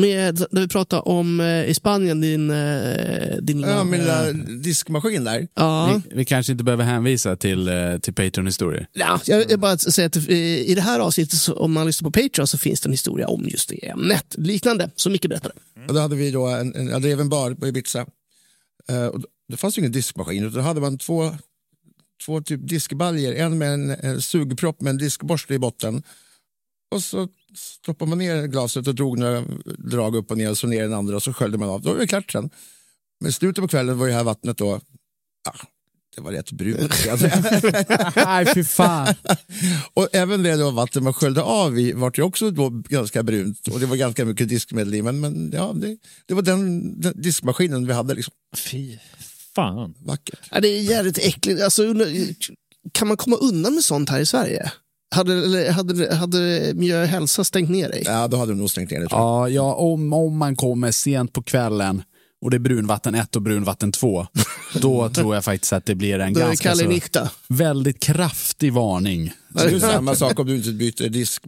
[0.01, 2.51] Med, där vi pratade om eh, i Spanien, din...
[2.51, 4.32] eh, din Ja, min lilla
[4.62, 5.49] diskmaskin där.
[5.55, 6.01] Ja.
[6.11, 8.86] Vi, vi kanske inte behöver hänvisa till, eh, till Patreon-historier.
[8.92, 12.11] Ja, jag vill bara säga att eh, i det här avsnittet, så, om man lyssnar
[12.11, 14.34] på Patreon, så finns det en historia om just det ämnet.
[14.38, 15.55] Liknande, som Micke berättade.
[15.88, 18.07] Och då hade vi då en, en, jag drev en bar på Ibiza.
[18.88, 21.34] Eh, och det fanns ju ingen diskmaskin utan då hade man två,
[22.26, 23.32] två typ diskbaljer.
[23.34, 26.03] En med en, en sugpropp med en diskborste i botten.
[26.90, 29.44] Och så stoppade man ner glaset och drog några
[29.78, 31.82] drag upp och ner och så ner den andra och så sköljde man av.
[31.82, 32.50] Då var det klart sen.
[33.20, 34.80] Men slutet på kvällen var det här vattnet då,
[35.44, 35.54] ja,
[36.16, 36.94] det var rätt brunt.
[38.16, 39.14] Nej, fy fan.
[39.94, 43.68] och även det då vatten man sköljde av i var det också då ganska brunt
[43.68, 45.02] och det var ganska mycket diskmedel i.
[45.02, 45.96] Men, men ja, det,
[46.26, 48.14] det var den, den diskmaskinen vi hade.
[48.14, 48.34] Liksom.
[48.57, 48.98] Fy
[49.54, 49.94] fan.
[49.98, 50.40] Vackert.
[50.50, 51.62] Ja, det är jävligt äckligt.
[51.62, 51.82] Alltså,
[52.92, 54.72] kan man komma undan med sånt här i Sverige?
[55.14, 58.02] Hade, hade, hade Miljö och hälsa stängt ner dig?
[58.07, 59.09] Ja, då hade de nog stängt ner jag.
[59.11, 62.02] Ja, ja om, om man kommer sent på kvällen
[62.40, 64.26] och det är brunvatten 1 och brunvatten 2,
[64.74, 69.32] då tror jag faktiskt att det blir en ganska så, väldigt kraftig varning.
[69.48, 71.42] Det är samma sak om du inte byter disk,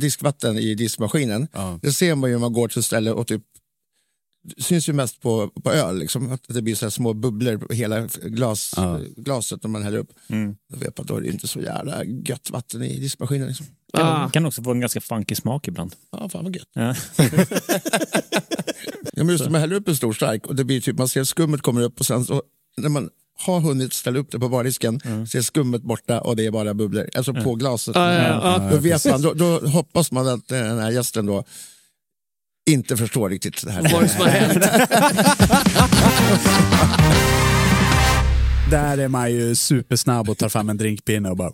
[0.00, 1.48] diskvatten i diskmaskinen.
[1.52, 1.78] Ja.
[1.82, 3.42] Det ser man ju om man går till ställe och typ
[4.58, 7.74] syns ju mest på, på öl, liksom, att det blir så här små bubblor på
[7.74, 8.98] hela glas, Ja.
[9.16, 10.10] glaset när man häller upp.
[10.28, 10.56] Mm.
[10.72, 13.48] Då vet man att då är det inte så jävla gött vatten i diskmaskinen.
[13.48, 13.66] Liksom.
[13.94, 14.30] Kan, Ah.
[14.30, 15.94] kan också få en ganska funky smak ibland.
[16.12, 16.68] Ja, fan vad gött.
[16.72, 16.94] Ja.
[19.14, 21.08] Ja, men just när man häller upp en stor stark och det blir typ, man
[21.08, 22.42] ser skummet kommer upp och sen så,
[22.76, 26.46] när man har hunnit ställa upp det på bardisken så är skummet borta och det
[26.46, 27.08] är bara bubblor.
[27.14, 27.94] Alltså på glaset.
[27.96, 28.68] Ja, ja, ja.
[28.70, 31.44] Då, vet man, då, då hoppas man att den här gästen då
[32.70, 33.82] inte förstår riktigt det här.
[33.92, 34.64] Vad som har hänt?
[38.72, 41.52] Där är man ju supersnabb och tar fram en drinkpinne och bara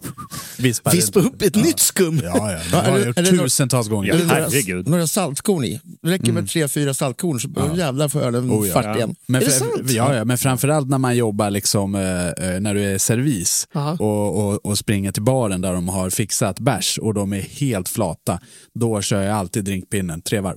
[0.59, 0.91] vispar.
[0.93, 2.21] Vispa upp ett nytt skum.
[2.25, 2.59] Ja, ja.
[2.59, 4.13] Det Ja, har är jag gjort är tusentals gånger.
[4.19, 4.89] Några, herregud.
[4.89, 5.81] några saltkorn i.
[6.03, 7.77] Det räcker med tre, fyra saltkorn så ja.
[7.77, 8.75] jävlar får ölen Oh, ja.
[8.75, 9.15] fart igen.
[9.27, 9.73] Men, Är det sant?
[9.91, 14.49] ja, ja, men framförallt när man jobbar liksom, eh, eh, när du är servis och,
[14.49, 18.41] och, och springer till baren där de har fixat bärs och de är helt flata.
[18.75, 20.57] Då kör jag alltid drinkpinnen, tre varv,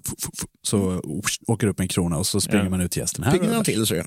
[0.64, 1.02] så
[1.48, 2.70] åker upp en krona och så springer Ja.
[2.70, 3.24] man ut till gästen.
[3.24, 3.96] Här Piggnar till så.
[3.96, 4.04] Ja.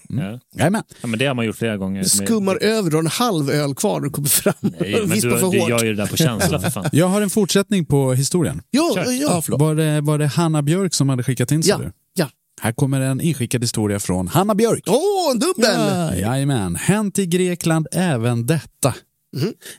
[0.57, 0.83] Jajamän.
[1.01, 2.03] Ja, men det har man gjort flera gånger.
[2.03, 5.21] Du skummar över, du har en halv öl kvar och kommer fram Nej, men du,
[5.21, 5.69] för du hårt.
[5.71, 6.89] gör ju det där på känsla för fan.
[6.93, 8.63] Jag har en fortsättning på historien.
[8.71, 9.05] Ja, Kör.
[9.05, 9.61] ja, Ja, förlåt.
[9.61, 11.63] Var det, var det Hanna Björk som hade skickat in?
[11.65, 11.79] Ja.
[11.79, 11.93] du?
[12.15, 12.29] ja.
[12.61, 14.83] Här kommer en inskickad historia från Hanna Björk.
[14.87, 15.75] Åh, en dubbel!
[15.79, 16.77] Ja, jajamän.
[16.77, 18.95] Hänt i Grekland även detta.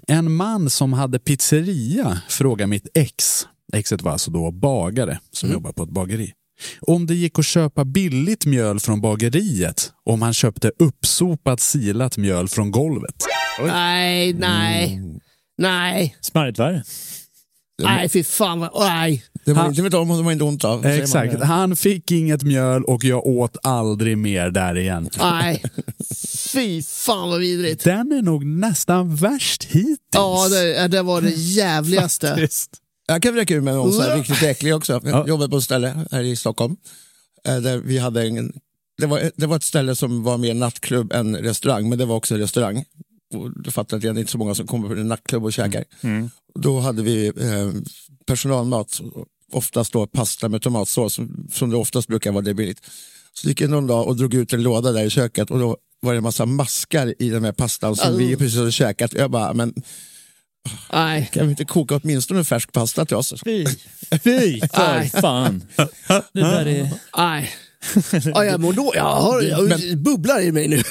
[0.08, 5.72] En man som hade pizzeria frågade mitt ex, exet var alltså då bagare som jobbar
[5.72, 6.32] på ett bageri,
[6.82, 12.48] om det gick att köpa billigt mjöl från bageriet om han köpte uppsopat silat mjöl
[12.48, 13.16] från golvet.
[13.68, 15.02] Nej, nej,
[15.58, 16.84] nej, Smarrigt värre.
[17.84, 19.24] nej, fy fan vad, nej.
[19.46, 20.86] Det var, Han- det vet om det var inte ont av.
[20.86, 25.10] Exakt, han fick inget mjöl och jag åt aldrig mer där igen.
[25.20, 25.64] Nej,
[26.54, 27.84] fy fan vad vidrigt.
[27.84, 29.98] Den är nog nästan värst hittills.
[30.14, 32.28] Ja, det, det var det jävligaste.
[32.28, 32.70] Faktiskt.
[33.08, 34.18] Jag kan räcka ut med någon så här Ja.
[34.18, 34.94] riktigt äcklig också.
[34.94, 35.28] Jag Ja.
[35.28, 36.76] jobbade på ett ställe här i Stockholm.
[37.48, 38.54] eh, Där vi hade en,
[38.98, 42.16] det, var, det var ett ställe som var mer nattklubb än restaurang, men det var
[42.16, 42.84] också restaurang.
[43.34, 45.54] Och du fattar att det är inte så många som kommer på en nattklubb och
[45.54, 45.84] käkar.
[46.60, 47.72] Då hade vi eh,
[48.26, 49.02] personalmat,
[49.52, 52.82] oftast då pasta med tomatsås, som, som det oftast brukar vara det billigt.
[53.34, 55.78] Så gick jag någon dag och drog ut en låda där i köket och då
[56.02, 58.18] var det en massa maskar i den här pastan som Au.
[58.18, 59.14] vi precis hade käkat.
[59.14, 59.74] Jag bara, men
[60.94, 63.34] Nej, kan vi inte koka åtminstone färsk pasta till oss?
[63.44, 63.66] Fy,
[64.24, 65.10] fy för Nej.
[65.10, 65.64] fan.
[66.08, 66.90] Det där är...
[67.18, 67.52] nej.
[68.26, 68.92] Ja, jag mår då.
[68.96, 70.84] Jag har jag bubblar i mig nu.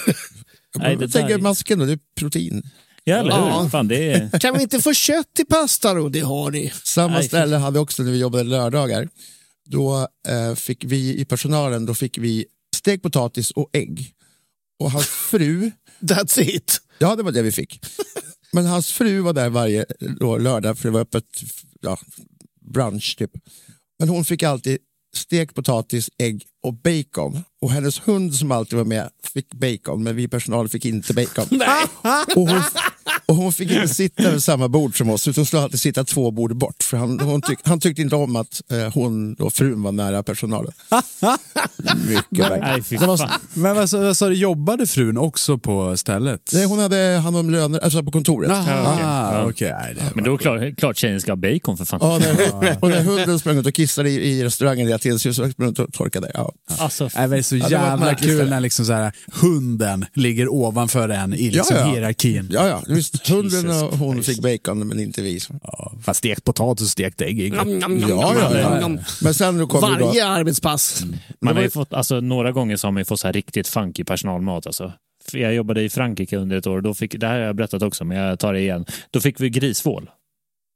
[0.79, 1.39] Nej, det tänker där...
[1.39, 2.63] masken då, det är protein.
[3.05, 3.49] Ja, eller hur?
[3.49, 3.69] Ja.
[3.73, 4.39] Fan, det är...
[4.39, 6.09] Kan vi inte få kött till pasta då?
[6.09, 6.73] Det har ni.
[6.83, 9.09] Samma Nej, ställe hade vi också när vi jobbade lördagar.
[9.67, 12.47] Då eh, fick vi i personalen då fick vi
[12.77, 14.13] stekt potatis och ägg.
[14.79, 15.71] Och hans fru...
[16.01, 16.81] That's it.
[16.99, 17.81] Ja, det var det vi fick.
[18.55, 19.85] Men hans fru var där varje
[20.21, 21.25] då, lördag för det var öppet
[21.81, 21.99] ja,
[22.73, 23.31] brunch typ.
[23.99, 24.79] Men hon fick alltid
[25.15, 27.43] stekt potatis, ägg och bacon.
[27.61, 31.45] Och hennes hund som alltid var med fick bacon, men vi personal fick inte bacon.
[32.37, 32.63] Och hon,
[33.27, 36.05] och hon fick inte sitta vid samma bord som oss, utan hon skulle alltid sitta
[36.05, 36.83] två bord bort.
[36.83, 40.23] För han, hon tyck, han tyckte inte om att eh, hon, då, frun, var nära
[40.23, 40.73] personalen.
[42.09, 43.01] Mycket märkligt.
[43.01, 46.51] Det var- Men vad vad sa du, jobbade frun också på stället?
[46.53, 48.51] Nej, hon hade hand om löner, alltså på kontoret.
[48.51, 49.69] Ah, okej.
[49.69, 49.79] Ja.
[49.79, 52.01] Nej, det Men då är klart, klart tjejen ska ha bacon för fan.
[52.03, 55.29] Ja, när, och när hunden sprang ut och kissade i, i restaurangen hela tiden så
[55.29, 56.31] jag sprang ut och torkade.
[56.35, 56.53] Ja.
[56.79, 61.09] Alltså, Nej, men det är så jävla kul när liksom så här, hunden ligger ovanför
[61.09, 61.93] en i liksom Ja, ja.
[61.93, 62.49] hierarkin.
[62.53, 62.83] Ja, ja.
[62.87, 64.29] Visst, hunden och hon Christ.
[64.43, 65.41] fick bacon, men inte vi.
[65.63, 67.53] Ja, fast stekt potatis och stekt ägg.
[67.53, 68.71] Nom, nom, nom, Ja, nom, ja, ja.
[68.71, 69.05] nom, nom.
[69.23, 70.07] Men sen då kom ju då...
[70.07, 71.05] Varje arbetspass.
[71.41, 73.69] man har ju fått, alltså, några gånger så har man ju fått så här riktigt
[73.69, 74.67] funky personalmat.
[74.67, 74.93] Alltså.
[75.33, 76.81] Jag jobbade i Frankrike under ett år.
[76.81, 78.85] Då fick, det här har jag berättat också, men jag tar det igen.
[79.11, 80.11] Då fick vi grisvål.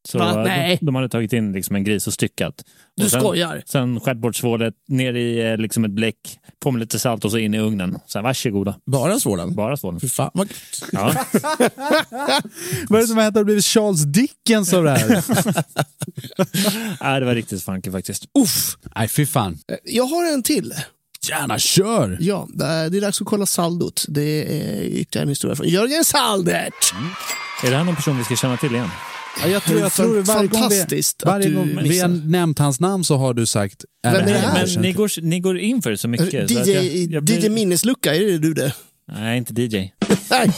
[0.08, 0.34] Så Va?
[0.34, 0.78] de, Nej.
[0.80, 2.64] de hade tagit in liksom en gris och styckat.
[2.96, 3.62] Du och sen, skojar.
[3.66, 7.30] Sen skärt bort svålet, ner i eh, liksom ett bläck, på med lite salt och
[7.30, 7.98] så in i ugnen.
[8.06, 8.74] Sen varsågoda.
[8.86, 9.54] Bara svålen?
[9.54, 10.00] Bara svålen.
[10.00, 10.48] Fy fan vad
[10.92, 11.14] Ja.
[12.88, 13.36] Vad är det som har hänt?
[13.36, 15.24] Har det blivit Charles Dickens av det här?
[17.04, 18.24] Nej, det var riktigt funky faktiskt.
[18.38, 18.76] Uff.
[18.96, 19.58] Nej, fy fan.
[19.84, 20.74] Jag har en till.
[21.28, 22.18] Gärna kör!
[22.20, 24.04] Ja, det är dags att kolla saldot.
[24.08, 26.94] Det är ytterligare en historia från Jörgen Saldert.
[27.64, 28.88] Är det här någon person vi ska känna till igen?
[29.42, 32.80] Ja, jag tror, jag tror varje gång vi, varje du gång vi har nämnt hans
[32.80, 33.84] namn så har du sagt...
[34.02, 34.66] Vem är det här?
[34.74, 36.50] Men ni går, ni går in för det så mycket.
[36.50, 38.74] så DJ, jag, jag blir- DJ Minneslucka, är det du det?
[39.12, 39.92] Nej, inte DJ.
[40.30, 40.50] Nej,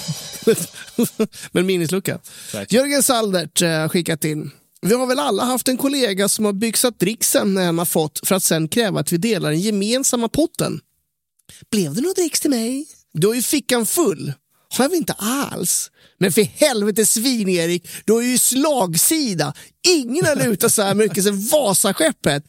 [1.52, 2.18] men minneslucka.
[2.46, 2.72] Exakt.
[2.72, 4.50] Jörgen Saldert har skickat in.
[4.82, 8.20] Vi har väl alla haft en kollega som har byxat dricksen när han har fått
[8.28, 10.80] för att sen kräva att vi delar den gemensamma potten.
[11.70, 12.86] Blev det något dricks till mig?
[13.12, 14.32] Du har ju fickan full.
[14.78, 15.90] Har väl inte alls.
[16.18, 19.54] Men för helvete svin-Erik, du har ju slagsida.
[19.88, 22.44] Ingen har lutat så här mycket sen Vasaskeppet.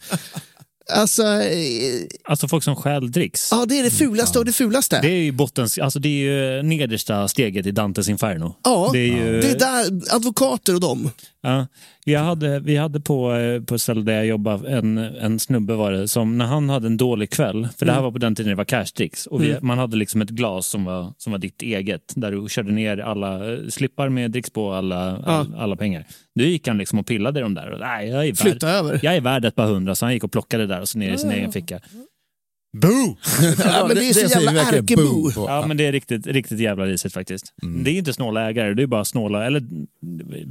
[0.93, 3.47] Alltså, eh, Alltså folk som stjäl dricks.
[3.51, 4.99] ja det är det fulaste och det fulaste.
[5.01, 8.55] Det är ju bottens, alltså det är nedersta steget i Dantes Inferno.
[8.63, 11.11] Ja, det är ju, det är där advokater och dem.
[11.41, 11.67] Ja,
[12.05, 15.73] jag hade, vi hade på, eh, på ett ställe där jag jobbade, en, en snubbe
[15.73, 18.03] var det, som när han hade en dålig kväll, för det här Mm.
[18.03, 19.67] var på den tiden det var cashdricks, och vi, Mm.
[19.67, 22.97] man hade liksom ett glas som var, som var ditt eget, där du körde ner
[22.97, 26.05] alla eh, slippar med dricks på alla, all, alla pengar.
[26.35, 28.69] Nu gick han liksom och pillade i de där och nej, jag är värd, Flytta
[28.69, 28.99] över.
[29.03, 31.13] jag är värd ett par hundra, så han gick och plockade där och så ner
[31.13, 31.79] i sin egen ficka.
[32.73, 33.17] Boo!
[33.63, 35.31] Ja, men det är så säger jävla ärkebo.
[35.35, 37.53] Ja, men det är riktigt, riktigt jävla risigt faktiskt.
[37.63, 37.83] Mm.
[37.83, 39.63] Det är inte snåla ägare, det är bara snåla, eller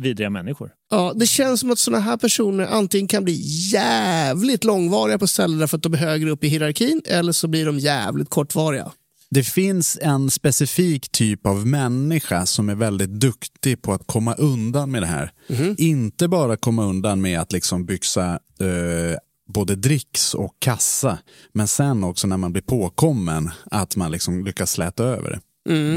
[0.03, 0.71] vidriga människor.
[0.91, 3.41] Ja, det känns som att såna här personer antingen kan bli
[3.73, 7.67] jävligt långvariga på ställen därför att de är högre upp i hierarkin eller så blir
[7.67, 8.93] de jävligt kortvariga.
[9.31, 14.91] Det finns en specifik typ av människa som är väldigt duktig på att komma undan
[14.91, 15.33] med det här.
[15.79, 18.25] Inte bara komma undan med att liksom byxa
[18.61, 19.17] eh,
[19.53, 21.19] både dricks och kassa,
[21.53, 25.41] men sen också när man blir påkommen att man liksom lyckas släta över det.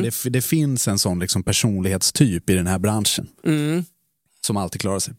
[0.02, 3.84] Det, det finns en sån liksom personlighetstyp i den här branschen Mm.
[4.46, 5.14] som alltid klarar sig.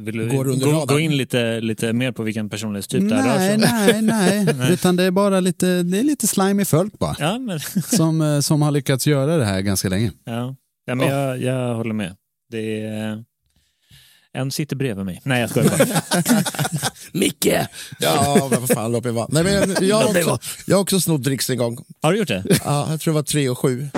[0.00, 0.28] Vill du
[0.60, 4.06] gå, gå in lite, lite mer på vilken personlighetstyp det här rör sig Nej, om?
[4.06, 4.72] nej, nej.
[4.72, 7.16] Utan det är bara lite, det är lite slimy folk bara.
[7.18, 10.12] Ja, men, Som, eh, som har lyckats göra det här ganska länge.
[10.24, 10.56] ja.
[10.86, 12.16] Ja, men jag, jag håller med.
[12.50, 13.24] Det är...
[14.32, 15.20] En sitter bredvid mig.
[15.24, 16.42] Nej, jag skojar bara.
[17.12, 17.54] Micke!
[17.98, 19.44] Ja, men vad fan, lopp i vatten.
[19.44, 21.84] Nej, men jag, har också, jag har också snott dricks en gång.
[22.02, 22.44] Har du gjort det?
[22.64, 23.88] Ja, jag tror det var tre och sju.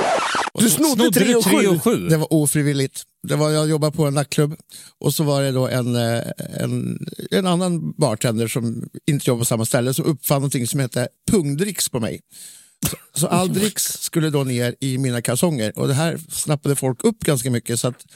[0.54, 1.66] Du snodde tre och tre sju.
[1.66, 2.08] och sju?
[2.08, 3.02] Det var ofrivilligt.
[3.28, 4.56] Det var, jag jobbade på en nattklubb
[4.98, 6.22] och så var det då en, eh,
[6.56, 6.98] en,
[7.30, 11.88] en annan bartender som inte jobbade på samma ställe som uppfann någonting som hette pungdricks
[11.88, 12.20] på mig.
[12.90, 17.04] Så, så all dricks skulle då ner i mina kalsonger och det här snappade folk
[17.04, 18.06] upp ganska mycket så att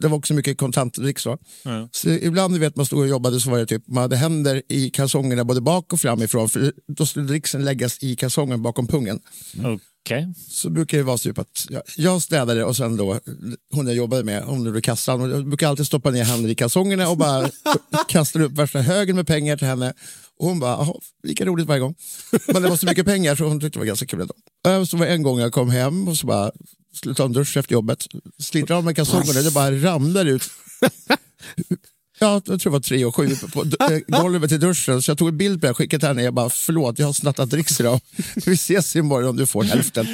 [0.00, 1.26] det var också mycket kontantdricks.
[1.26, 1.38] Va?
[1.64, 1.88] Ja.
[1.92, 4.90] Så ibland vet man stod och jobbade så var det typ man hade händer i
[4.90, 9.20] kalsongerna både bak och framifrån för då skulle dricksen läggas i kalsongen bakom pungen.
[10.04, 10.34] Okej.
[10.48, 13.20] Så brukar det vara typ att jag, jag städade och sen då
[13.72, 15.20] hon jag jobbade med, hon gjorde kassan.
[15.20, 17.50] Och jag brukar alltid stoppa ner handen i kalsongerna och bara
[18.08, 19.92] kasta upp värsta högen med pengar till henne.
[20.38, 21.94] Och hon bara, "Jaha, lika roligt varje gång.
[22.46, 24.86] Men det var så mycket pengar så hon tyckte det var ganska kul ändå.
[24.86, 26.50] Så var en gång jag kom hem och så bara
[26.94, 28.06] skulle ta en dusch efter jobbet.
[28.38, 30.42] Sliter av mig kalsongerna, det bara ramlar ut.
[32.22, 35.02] Ja, jag tror det var tre och sju på eh, golvet i duschen.
[35.02, 36.22] Så jag tog en bild på det och skickade till henne.
[36.22, 38.00] Jag bara, förlåt, jag har snattat dricks idag.
[38.46, 40.06] Vi ses imorgon om du får hälften.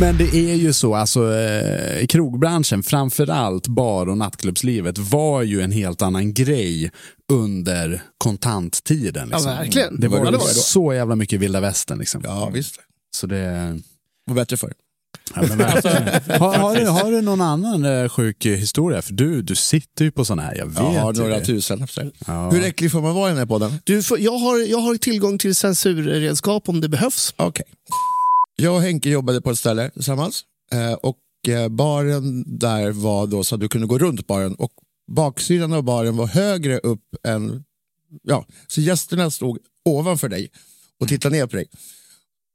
[0.00, 5.72] Men det är ju så, alltså eh, krogbranschen, framförallt bar och nattklubbslivet var ju en
[5.72, 6.90] helt annan grej
[7.32, 9.28] under kontanttiden.
[9.28, 9.50] Liksom.
[9.50, 10.00] Ja, verkligen.
[10.00, 11.98] Det var, det var det så jävla mycket vilda västern.
[11.98, 12.20] Liksom.
[12.24, 12.76] Ja, visst.
[13.16, 13.78] Så det...
[14.24, 14.72] var bättre för.
[15.34, 16.02] Ja, men verkligen.
[16.40, 19.02] har, har, du, har du någon annan eh, sjuk historia?
[19.02, 21.44] För du, du sitter ju på sådana här, jag vet Ja, ju några det.
[21.44, 21.82] tusen.
[21.82, 22.14] absolut.
[22.26, 22.50] Ja.
[22.50, 23.72] Hur äcklig får man vara i den här podden?
[23.84, 27.34] Du, får, jag, har, jag har tillgång till censurredskap om det behövs.
[27.36, 27.64] Okej.
[28.56, 30.42] Jag och Henke jobbade på ett ställe tillsammans
[30.72, 34.72] eh, och eh, baren där var då så att du kunde gå runt baren och
[35.12, 37.64] baksidan av baren var högre upp än,
[38.22, 40.48] ja, så gästerna stod ovanför dig
[41.00, 41.66] och tittade ner på dig.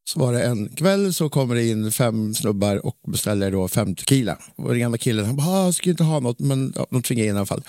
[0.05, 3.95] Så var det en kväll så kommer det in fem snubbar och beställer då fem
[3.95, 4.37] tequila.
[4.55, 7.01] Och den ena killen han bara, "Ah, jag ska inte ha något, men ja, de
[7.01, 7.63] tvingade in i alla fall.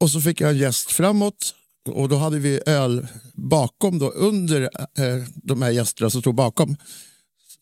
[0.00, 1.54] Och så fick jag en gäst framåt
[1.88, 6.76] och då hade vi öl bakom, då, under eh, de här gästerna som stod bakom.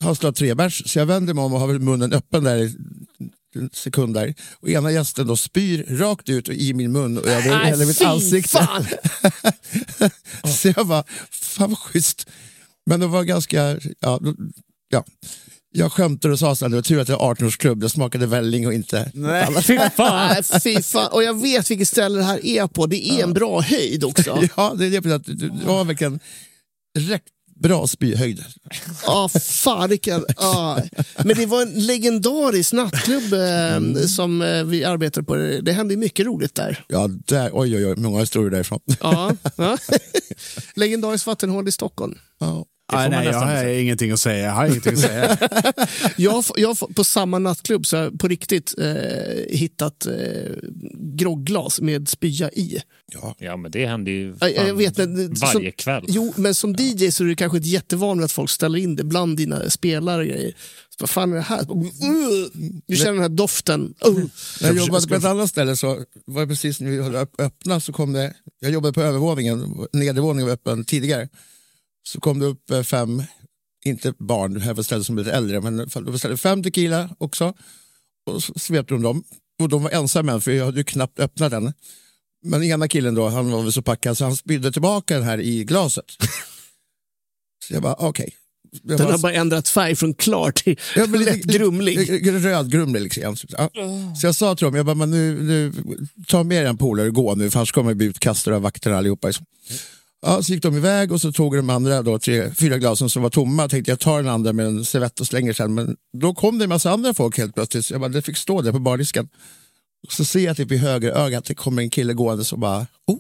[0.01, 2.57] Han skulle ha tre bärs, så jag vänder mig om och har munnen öppen där
[2.57, 2.77] i
[3.55, 4.35] en sekund där.
[4.61, 7.87] Och ena gästen då spyr rakt ut och i min mun och över Nej, hela
[7.87, 8.69] mitt ansikte.
[10.45, 12.27] så jag bara, fan vad schysst.
[12.87, 14.21] Men det var ganska, ja,
[14.89, 15.05] ja.
[15.73, 18.67] Jag skämtade och sa att det var tur att det är 18-årsklubb, jag smakade välling
[18.67, 20.43] och inte Nej, fy fan.
[20.63, 21.09] Fy fan.
[21.13, 22.87] Och jag vet vilket ställe det här är på.
[22.87, 24.43] Det är en bra höjd också.
[24.57, 25.19] Ja, det är det.
[25.19, 26.21] du har verkligen
[26.99, 27.23] rätt
[27.61, 28.45] bra spyhöjd.
[29.07, 30.25] Ja, fariken.
[30.37, 30.83] Ja.
[31.25, 35.37] Men det var en legendarisk nattklubb eh, som eh, vi arbetade på.
[35.63, 36.85] Det hände mycket roligt där.
[36.89, 38.81] Ja, där, oj, oj, oj, många historier därifrån.
[39.01, 39.33] Ja.
[39.57, 39.79] ja.
[40.75, 42.19] Legendariskt vattenhål i Stockholm.
[42.39, 42.65] Ja.
[42.93, 44.45] Nej, nej, jag har ingenting att säga.
[44.45, 45.37] Jag har ingenting att säga.
[46.17, 50.13] Jag har, på samma nattklubb så har jag på riktigt eh, hittat eh,
[50.93, 52.81] grogglas med spya i.
[53.39, 56.05] Ja, men det händer ju Ja, jag fan vet, men, varje som, kväll.
[56.09, 59.05] Jo, men som DJ så är det kanske inte jättevanligt att folk ställer in det
[59.05, 60.55] bland dina spelare och grejer.
[60.91, 61.61] Så vad fan är det här?
[61.61, 62.49] Uh,
[62.87, 63.95] du känner den här doften.
[64.07, 64.25] Uh.
[64.61, 67.93] Jag jobbade på ett annat ställe så var det precis när vi höll öppna så
[67.93, 71.29] kom det, jag jobbade på övervåningen, nedervåningen var öppen tidigare.
[72.07, 73.23] Så kom det upp eh, fem,
[73.85, 77.55] inte barn, det här var ställen som lite äldre, men de beställde fem tequila också.
[78.31, 79.25] Och så svepte de dem.
[79.63, 81.73] Och de var ensamma än, för jag hade ju knappt öppnat den.
[82.45, 85.41] Men ena killen då, han var väl så packad så han spydde tillbaka den här
[85.41, 86.05] i glaset.
[87.65, 88.35] så jag bara, okej.
[88.71, 92.25] Jag Den bara- har bara ändrat färg från klar till Ja, men lite- lätt grumlig.
[92.45, 93.37] Rödgrumlig liksom.
[93.49, 93.71] Ja.
[94.21, 95.73] Så jag sa till dem, jag bara, men nu, nu,
[96.27, 98.97] ta med en polare och gå nu för annars kommer vi bli utkastade av vakterna
[98.99, 99.27] allihopa.
[99.27, 99.47] Liksom.
[100.23, 103.23] Ja, så gick de iväg och så tog de andra då, tre, fyra glasen som
[103.23, 103.69] var tomma.
[103.69, 105.75] Tänkte jag tar den andra med en servett och slänger sen.
[105.75, 107.91] Men då kom det en massa andra folk helt plötsligt.
[107.91, 109.29] Jag bara, det fick stå där på bardisken.
[110.07, 112.87] Och så ser jag typ i höger ögat det kommer en kille gående och bara,
[113.07, 113.19] oh,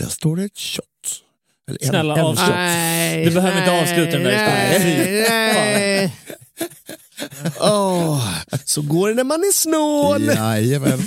[0.00, 0.84] där står det ett shot.
[1.70, 2.46] Eller en- Snälla en avslut.
[2.46, 2.54] shot.
[2.56, 5.24] Nej, Du behöver inte avsluta den där historien.
[5.28, 6.14] Nej, nej.
[7.60, 8.28] Åh,
[8.64, 10.24] så går det när man är snål.
[10.26, 11.02] Jajamän.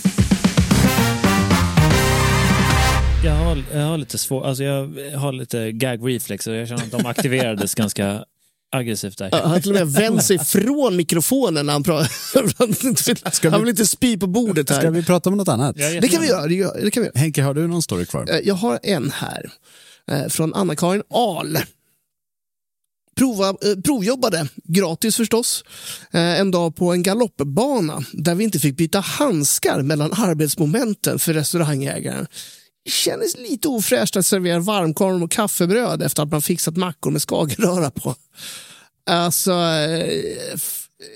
[3.23, 6.83] Jag har, jag har lite svårt, alltså jag har lite gag reflex och jag känner
[6.83, 8.25] att de aktiverades ganska
[8.71, 9.29] aggressivt där.
[9.31, 13.49] Han har till och med vänt sig från mikrofonen när han pratar.
[13.51, 14.79] Han vill inte spy på bordet här.
[14.79, 15.75] Ska vi prata om något annat?
[15.75, 16.47] Det kan vi göra.
[16.47, 17.19] Det gör- det kan vi göra.
[17.19, 18.27] Henke, har du någon story kvar?
[18.31, 19.51] Eh, Jag har en här
[20.11, 21.57] eh, från Anna-Karin Ahl.
[23.17, 25.63] Prova, eh, provjobbade, gratis förstås,
[26.11, 32.27] en dag på en galoppbana där vi inte fick byta handskar mellan arbetsmomenten för restaurangägaren.
[32.85, 37.21] Det kändes lite ofräscht att servera varmkorv och kaffebröd efter att man fixat mackor med
[37.21, 38.15] skagerröra på.
[39.09, 40.59] Alltså, eh,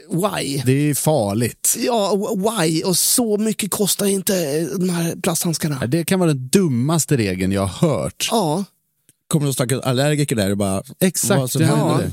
[0.10, 0.62] why?
[0.66, 1.76] Det är farligt.
[1.80, 2.84] Ja, why?
[2.84, 5.88] Och så mycket kostar inte eh, de här plasthandskarna.
[5.88, 8.28] Det kan vara den dummaste regeln jag har hört.
[8.32, 8.64] Ja.
[9.28, 10.84] Kommer någon stackars allergiker där och bara...
[11.00, 12.12] Exakt, vad som det händer?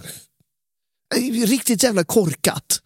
[1.15, 1.47] Hände.
[1.47, 2.81] Riktigt jävla korkat.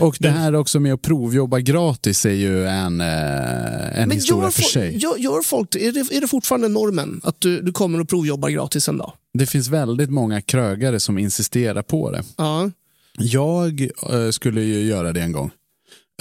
[0.00, 4.50] Och det här också med att provjobba gratis är ju en, eh, en historia gör,
[4.50, 4.96] för sig.
[4.98, 8.48] Gör, gör folk, är, det, är det fortfarande normen att du, du kommer och provjobbar
[8.48, 9.12] gratis en dag?
[9.34, 12.22] Det finns väldigt många krögare som insisterar på det.
[12.36, 12.70] Ja.
[13.18, 13.80] Jag
[14.10, 15.50] eh, skulle ju göra det en gång.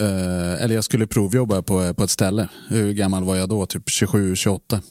[0.01, 2.49] Eh, eller jag skulle provjobba på, på ett ställe.
[2.67, 3.65] Hur gammal var jag då?
[3.65, 4.81] Typ 27, 28.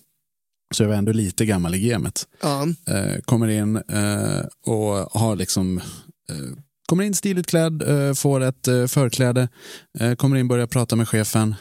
[0.75, 2.27] Så jag var ändå lite gammal i gamet.
[2.43, 2.67] Ja.
[2.87, 5.85] Eh, kommer in eh, och har liksom eh,
[6.31, 6.57] Eh,
[6.87, 9.49] kommer in stiligt klädd, eh, får ett eh, förkläde,
[10.19, 11.55] kommer in, börjar prata med chefen,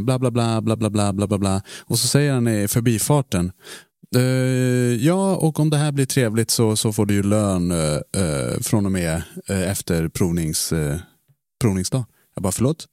[0.00, 1.62] bla bla bla bla bla bla bla bla bla.
[1.80, 3.52] Och så säger han i förbifarten,
[5.00, 7.72] ja och om det här blir trevligt så, så får du ju lön
[8.60, 10.72] från och med efter provnings,
[11.60, 12.04] provningsdag.
[12.34, 12.86] Jag bara, förlåt?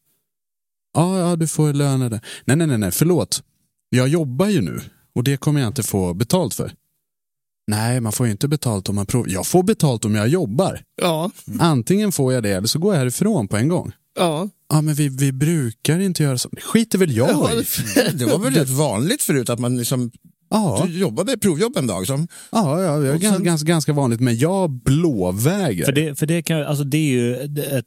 [0.93, 1.99] Ja, ja, du får lön.
[1.99, 2.21] Nej,
[2.57, 3.43] nej, nej, nej, förlåt.
[3.89, 4.80] Jag jobbar ju nu
[5.15, 6.71] och det kommer jag inte få betalt för.
[7.70, 9.28] Nej, man får ju inte betalt om man provar.
[9.30, 10.82] Jag får betalt om jag jobbar.
[11.01, 11.32] Ja.
[11.59, 13.91] Antingen får jag det eller så går jag härifrån på en gång.
[14.20, 14.49] Ja.
[14.70, 16.49] Ja, men vi, vi brukar inte göra så.
[16.51, 17.63] Det skiter väl jag Ja, i.
[18.17, 20.11] det var väl rätt vanligt förut att man liksom
[20.49, 20.84] Ja.
[20.88, 22.07] du jobbade provjobb en dag.
[22.07, 25.86] Som, Ja, ja, det är Och ganska, sen- ganska, ganska vanligt, men jag blåvägrar.
[25.86, 27.86] För det, för det, kan, alltså det är ju ett,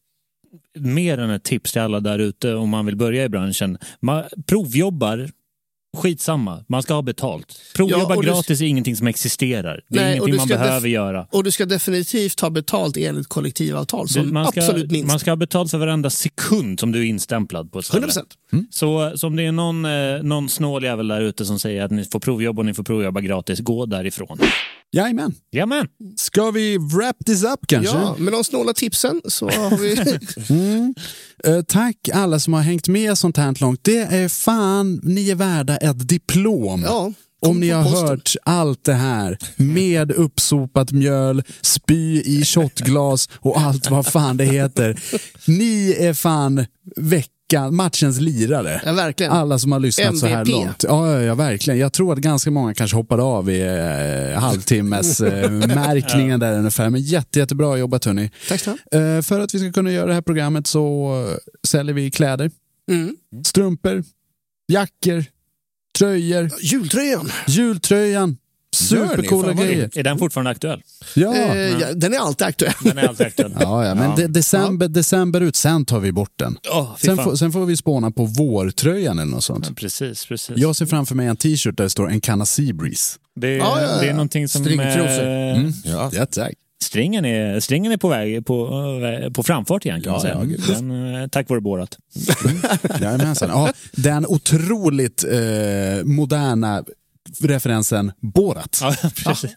[0.78, 3.78] mer än ett tips till alla där ute om man vill börja i branschen.
[4.00, 5.30] Man, provjobbar,
[5.96, 7.46] skitsamma, man ska ha betalt.
[7.76, 9.80] Provjobba Ja, och du- gratis är ingenting som existerar.
[9.88, 11.26] Det är Nej, ingenting man behöver göra.
[11.30, 15.08] Och du ska definitivt ha betalt enligt kollektivavtal som Du- man, ska, absolut minst.
[15.08, 18.06] man ska ha betalt för varenda sekund som du är instämplad på ett ställe.
[18.06, 18.22] 100%.
[18.70, 21.90] Så, så om det är någon, eh, någon snål jävel där ute som säger att
[21.90, 24.38] ni får provjobba och ni får provjobba gratis, gå därifrån.
[24.94, 25.34] Jajamän.
[25.52, 25.86] Jajamän.
[26.16, 27.96] Ska vi wrap this up kanske?
[27.96, 30.18] Ja, med de snåla tipsen så har vi...
[30.54, 30.94] Mm.
[31.44, 33.80] Eh, tack alla som har hängt med sånt här långt.
[33.84, 36.82] Det är fan, ni är värda ett diplom.
[36.82, 37.12] Ja,
[37.46, 38.08] Om ni har posten.
[38.08, 44.44] hört allt det här med uppsopat mjöl, spy i shotglas och allt vad fan det
[44.44, 45.00] heter.
[45.46, 46.66] Ni är fan
[47.52, 48.82] veckan, matchens lirare.
[48.84, 49.32] Ja, verkligen.
[49.32, 50.48] Alla som har lyssnat så här MVP.
[50.52, 50.84] långt.
[50.88, 51.78] Ja, ja, ja, verkligen.
[51.80, 53.60] Jag tror att ganska många kanske hoppade av i
[54.32, 56.90] eh, halvtimmes eh, märkningen där ungefär.
[56.90, 58.30] Men jätte, jättebra jobbat hörni.
[58.48, 59.16] Tack snälla.
[59.16, 61.36] Eh, för att vi ska kunna göra det här programmet så eh,
[61.68, 62.50] säljer vi kläder,
[62.90, 63.16] Mm.
[63.46, 64.04] strumpor,
[64.68, 65.24] jackor,
[65.98, 67.30] tröjor, Jultröjan.
[67.48, 68.36] jultröjan.
[68.76, 69.90] Supercoola grejer.
[69.98, 70.82] Är den fortfarande aktuell?
[71.14, 71.34] Ja.
[71.36, 72.72] Eh, ja, den är alltid aktuell.
[72.84, 73.52] Den är alltid aktuell.
[73.60, 76.58] Ja, ja, men de- december, december ut, sen tar vi bort den.
[76.98, 79.76] Fy Sen, får- sen får vi spåna på vårtröjan eller något sånt.
[79.76, 80.56] Precis, precis.
[80.56, 83.18] Jag ser framför mig en t-shirt där det står en kanna Seabreeze.
[83.40, 84.00] Det, är- Ja, ja, ja.
[84.00, 84.64] det är någonting som...
[84.64, 85.22] Stringtrosor.
[85.24, 85.72] eh, Mm.
[85.84, 86.10] ja.
[86.12, 86.52] Ja, tack.
[86.84, 88.66] Stringen är, stringen är på väg på,
[89.24, 90.56] eh, på framfart igen kan man Ja, säga.
[90.68, 90.74] ja.
[90.74, 91.98] Den, eh, tack vare Borat.
[93.00, 93.48] Jajamensan.
[93.48, 96.84] Ja, den otroligt eh, moderna
[97.40, 98.78] referensen Borat.
[98.82, 99.56] Ja, precis.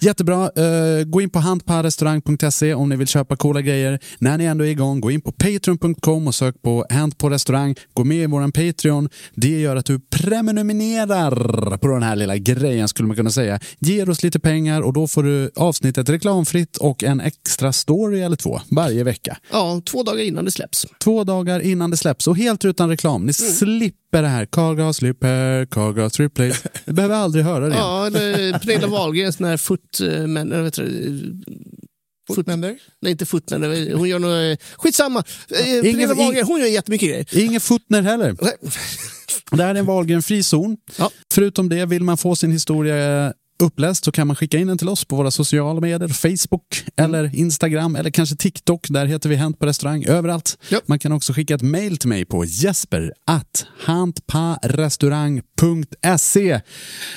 [0.00, 0.50] Jättebra.
[0.56, 3.98] Eh, gå in på handparrestaurang.se om ni vill köpa coola grejer.
[4.18, 7.74] När ni ändå är igång, gå in på patreon.com och sök på Hand på restaurang.
[7.94, 9.08] Gå med i våran Patreon.
[9.34, 13.60] Det gör att du prenumererar på den här lilla grejen skulle man kunna säga.
[13.78, 18.36] Ger oss lite pengar och då får du avsnittet reklamfritt och en extra story eller
[18.36, 19.36] två varje vecka.
[19.52, 20.86] Ja, två dagar innan det släpps.
[21.04, 23.26] Två dagar innan det släpps och helt utan reklam.
[23.26, 24.46] Ni slipper det här.
[24.46, 26.62] Cargas slipper, Cargas replays.
[26.84, 27.74] Vi behöver aldrig höra det.
[27.80, 30.52] Ja, eller Pernilla Wahlgrens när footmen...
[30.52, 31.42] Äh, vet du,
[32.34, 32.78] Footmender?
[33.02, 33.62] nej, inte footmen.
[33.94, 34.58] Hon gör något...
[34.76, 35.24] Skitsamma.
[35.50, 37.26] Eh, Ingen- Pernilla Wahlgren, hon gör jättemycket grejer.
[37.46, 38.36] Ingen Footner heller.
[39.50, 40.76] Det här är en Wahlgren-fri zon.
[40.98, 41.10] Ja.
[41.34, 44.88] Förutom det, vill man få sin historia uppläst så kan man skicka in den till
[44.88, 48.86] oss på våra sociala medier, Facebook eller Instagram eller kanske TikTok.
[48.88, 50.58] Där heter vi Hänt på restaurang överallt.
[50.68, 50.80] Ja.
[50.86, 56.60] Man kan också skicka ett mail till mig på jesper at hantparestaurang.se.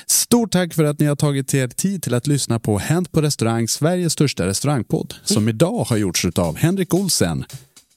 [0.07, 3.21] Stort tack för att ni har tagit er tid till att lyssna på Hänt på
[3.21, 7.45] restaurang, Sveriges största restaurangpodd, som idag har gjorts av Henrik Olsen,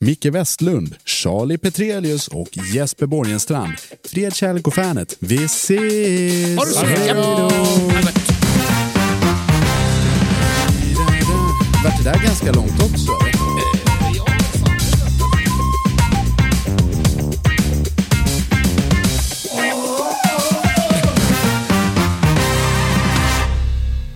[0.01, 3.72] Micke Westlund, Charlie Petrelius och Jesper Borgenstrand.
[4.05, 5.16] Fred, kärlek och fanet.
[5.18, 6.59] Vi ses!
[6.59, 7.16] Ha det så Hej gött.
[7.16, 8.36] då!
[11.87, 13.12] Vart det där ganska långt också?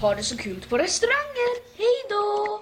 [0.01, 1.51] Ha det så kul på restauranger.
[1.77, 2.61] Hej då!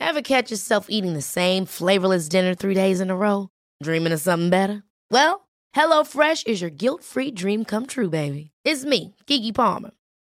[0.00, 3.48] Ever catch yourself eating the same flavorless dinner three days in a row?
[3.84, 4.82] Dreaming of something better?
[5.10, 8.50] Well, HelloFresh is your guilt-free dream come true, baby.
[8.64, 9.90] It's me, Gigi Palmer.